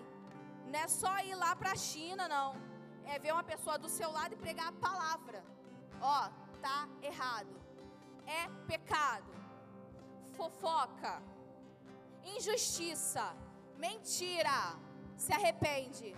Não 0.71 0.79
é 0.85 0.89
só 0.89 1.13
ir 1.29 1.35
lá 1.35 1.55
para 1.61 1.73
a 1.73 1.83
China, 1.91 2.27
não. 2.37 2.49
É 3.13 3.19
ver 3.19 3.33
uma 3.33 3.45
pessoa 3.53 3.77
do 3.79 3.89
seu 3.89 4.11
lado 4.11 4.33
e 4.35 4.43
pregar 4.45 4.69
a 4.69 4.81
palavra. 4.89 5.45
Ó, 6.01 6.19
tá 6.63 6.89
errado. 7.03 7.55
É 8.27 8.43
pecado. 8.73 9.33
Fofoca. 10.37 11.15
Injustiça. 12.37 13.27
Mentira. 13.77 14.59
Se 15.25 15.33
arrepende. 15.39 16.17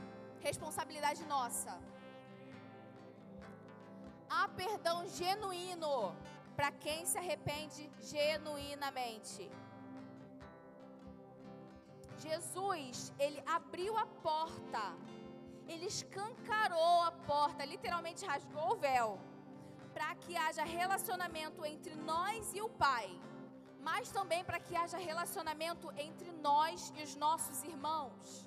Responsabilidade 0.48 1.24
nossa 1.26 1.74
há 4.28 4.48
perdão 4.48 5.06
genuíno 5.08 6.14
para 6.56 6.70
quem 6.72 7.04
se 7.04 7.18
arrepende 7.18 7.90
genuinamente. 8.00 9.50
Jesus, 12.18 13.12
ele 13.18 13.42
abriu 13.46 13.96
a 13.96 14.06
porta, 14.06 14.84
ele 15.68 15.86
escancarou 15.86 17.02
a 17.02 17.12
porta, 17.12 17.64
literalmente 17.64 18.24
rasgou 18.24 18.72
o 18.72 18.76
véu, 18.76 19.18
para 19.92 20.14
que 20.14 20.36
haja 20.36 20.64
relacionamento 20.64 21.64
entre 21.64 21.94
nós 21.94 22.52
e 22.54 22.60
o 22.60 22.68
Pai, 22.68 23.08
mas 23.80 24.10
também 24.10 24.42
para 24.44 24.58
que 24.58 24.74
haja 24.74 24.98
relacionamento 24.98 25.92
entre 25.96 26.32
nós 26.32 26.92
e 26.96 27.02
os 27.02 27.14
nossos 27.14 27.62
irmãos. 27.62 28.46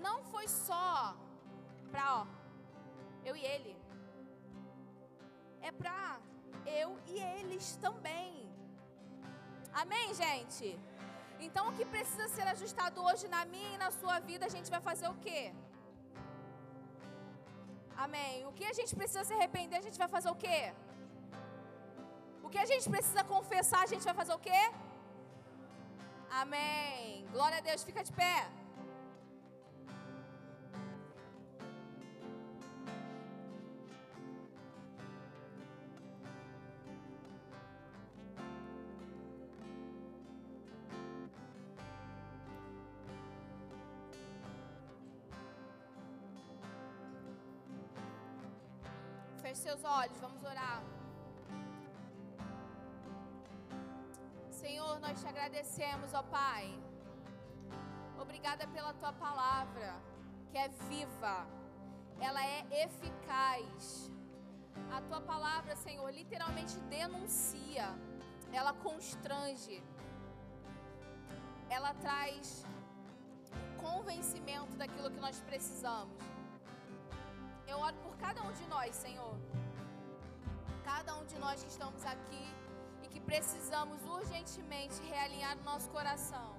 Não 0.00 0.22
foi 0.22 0.48
só 0.48 1.16
para, 1.90 2.22
ó, 2.22 2.26
eu 3.24 3.36
e 3.36 3.44
ele. 3.44 3.77
É 5.62 5.70
para 5.70 6.20
eu 6.80 6.98
e 7.06 7.18
eles 7.36 7.76
também. 7.76 8.48
Amém, 9.72 10.14
gente? 10.14 10.78
Então, 11.46 11.68
o 11.68 11.72
que 11.76 11.84
precisa 11.84 12.26
ser 12.28 12.46
ajustado 12.54 13.02
hoje 13.08 13.26
na 13.28 13.44
minha 13.44 13.70
e 13.74 13.78
na 13.78 13.90
sua 13.90 14.18
vida, 14.18 14.44
a 14.46 14.52
gente 14.56 14.70
vai 14.74 14.80
fazer 14.80 15.08
o 15.08 15.16
quê? 15.26 15.42
Amém. 18.04 18.46
O 18.48 18.52
que 18.52 18.64
a 18.64 18.72
gente 18.72 18.94
precisa 19.00 19.24
se 19.24 19.34
arrepender, 19.36 19.76
a 19.78 19.86
gente 19.86 19.98
vai 19.98 20.08
fazer 20.08 20.30
o 20.30 20.38
quê? 20.44 20.60
O 22.42 22.48
que 22.48 22.58
a 22.58 22.66
gente 22.72 22.88
precisa 22.88 23.22
confessar, 23.24 23.82
a 23.82 23.90
gente 23.92 24.04
vai 24.10 24.14
fazer 24.14 24.34
o 24.34 24.38
quê? 24.38 24.60
Amém. 26.42 27.26
Glória 27.34 27.58
a 27.58 27.60
Deus, 27.60 27.82
fica 27.82 28.02
de 28.08 28.12
pé. 28.12 28.36
Agradecemos, 55.78 56.12
ó 56.12 56.22
Pai. 56.24 56.66
Obrigada 58.20 58.66
pela 58.66 58.92
tua 58.94 59.12
palavra, 59.12 59.94
que 60.50 60.58
é 60.58 60.68
viva, 60.88 61.46
ela 62.20 62.44
é 62.44 62.84
eficaz. 62.84 64.10
A 64.92 65.00
tua 65.02 65.20
palavra, 65.20 65.76
Senhor, 65.76 66.10
literalmente 66.10 66.78
denuncia, 66.96 67.86
ela 68.52 68.72
constrange, 68.72 69.82
ela 71.70 71.94
traz 71.94 72.64
convencimento 73.80 74.76
daquilo 74.76 75.10
que 75.10 75.20
nós 75.20 75.40
precisamos. 75.42 76.18
Eu 77.66 77.78
oro 77.78 77.96
por 77.98 78.16
cada 78.16 78.42
um 78.42 78.52
de 78.52 78.66
nós, 78.66 78.96
Senhor. 78.96 79.36
Cada 80.84 81.14
um 81.16 81.24
de 81.26 81.38
nós 81.38 81.62
que 81.62 81.70
estamos 81.70 82.04
aqui 82.04 82.57
que 83.10 83.20
precisamos 83.20 84.04
urgentemente 84.04 85.00
realinhar 85.02 85.56
o 85.58 85.64
nosso 85.64 85.88
coração, 85.90 86.56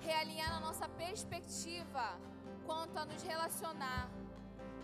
realinhar 0.00 0.52
a 0.56 0.60
nossa 0.60 0.88
perspectiva 0.88 2.18
quanto 2.64 2.98
a 2.98 3.04
nos 3.04 3.22
relacionar, 3.22 4.08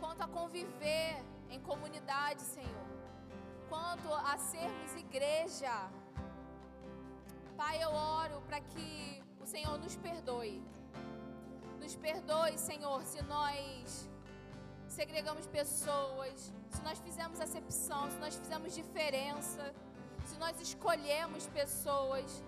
quanto 0.01 0.23
a 0.23 0.29
conviver 0.29 1.25
em 1.51 1.61
comunidade, 1.61 2.43
Senhor, 2.43 2.87
quanto 3.69 4.13
a 4.13 4.37
sermos 4.39 4.95
igreja. 4.95 5.75
Pai, 7.57 7.83
eu 7.83 7.91
oro 7.91 8.41
para 8.47 8.61
que 8.61 9.23
o 9.41 9.47
Senhor 9.47 9.79
nos 9.79 9.97
perdoe. 9.97 10.63
Nos 11.81 11.95
perdoe, 11.97 12.57
Senhor, 12.59 13.03
se 13.05 13.23
nós 13.23 14.09
segregamos 14.89 15.47
pessoas, 15.47 16.53
se 16.71 16.83
nós 16.83 16.99
fizemos 16.99 17.41
acepção, 17.41 18.11
se 18.11 18.19
nós 18.19 18.35
fizemos 18.37 18.75
diferença, 18.75 19.75
nós 20.39 20.61
escolhemos 20.61 21.47
pessoas. 21.49 22.43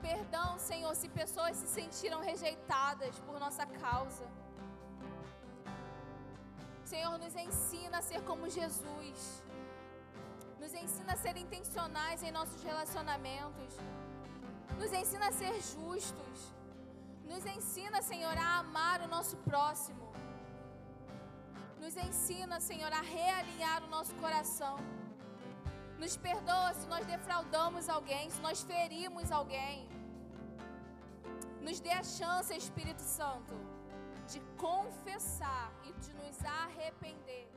Perdão, 0.00 0.58
Senhor, 0.58 0.94
se 0.94 1.08
pessoas 1.08 1.56
se 1.56 1.66
sentiram 1.66 2.20
rejeitadas 2.20 3.18
por 3.20 3.38
nossa 3.40 3.66
causa. 3.66 4.26
Senhor, 6.84 7.18
nos 7.18 7.34
ensina 7.36 7.98
a 7.98 8.02
ser 8.02 8.22
como 8.22 8.48
Jesus. 8.48 9.42
Nos 10.60 10.72
ensina 10.72 11.12
a 11.12 11.16
ser 11.16 11.36
intencionais 11.36 12.22
em 12.22 12.30
nossos 12.30 12.62
relacionamentos. 12.62 13.74
Nos 14.78 14.92
ensina 14.92 15.28
a 15.28 15.32
ser 15.32 15.54
justos. 15.60 16.54
Nos 17.24 17.44
ensina, 17.44 18.00
Senhor, 18.00 18.36
a 18.38 18.58
amar 18.60 19.02
o 19.02 19.08
nosso 19.08 19.36
próximo. 19.38 20.08
Nos 21.78 21.96
ensina, 21.96 22.58
Senhor, 22.58 22.92
a 22.92 23.00
realinhar 23.00 23.82
o 23.84 23.88
nosso 23.88 24.14
coração. 24.14 24.76
Nos 25.98 26.16
perdoa 26.16 26.72
se 26.74 26.86
nós 26.86 27.04
defraudamos 27.06 27.88
alguém, 27.88 28.30
se 28.30 28.40
nós 28.40 28.62
ferimos 28.62 29.32
alguém. 29.32 29.88
Nos 31.60 31.80
dê 31.80 31.90
a 31.90 32.04
chance, 32.04 32.56
Espírito 32.56 33.02
Santo, 33.02 33.54
de 34.28 34.40
confessar 34.56 35.72
e 35.84 35.92
de 35.92 36.14
nos 36.14 36.36
arrepender. 36.44 37.47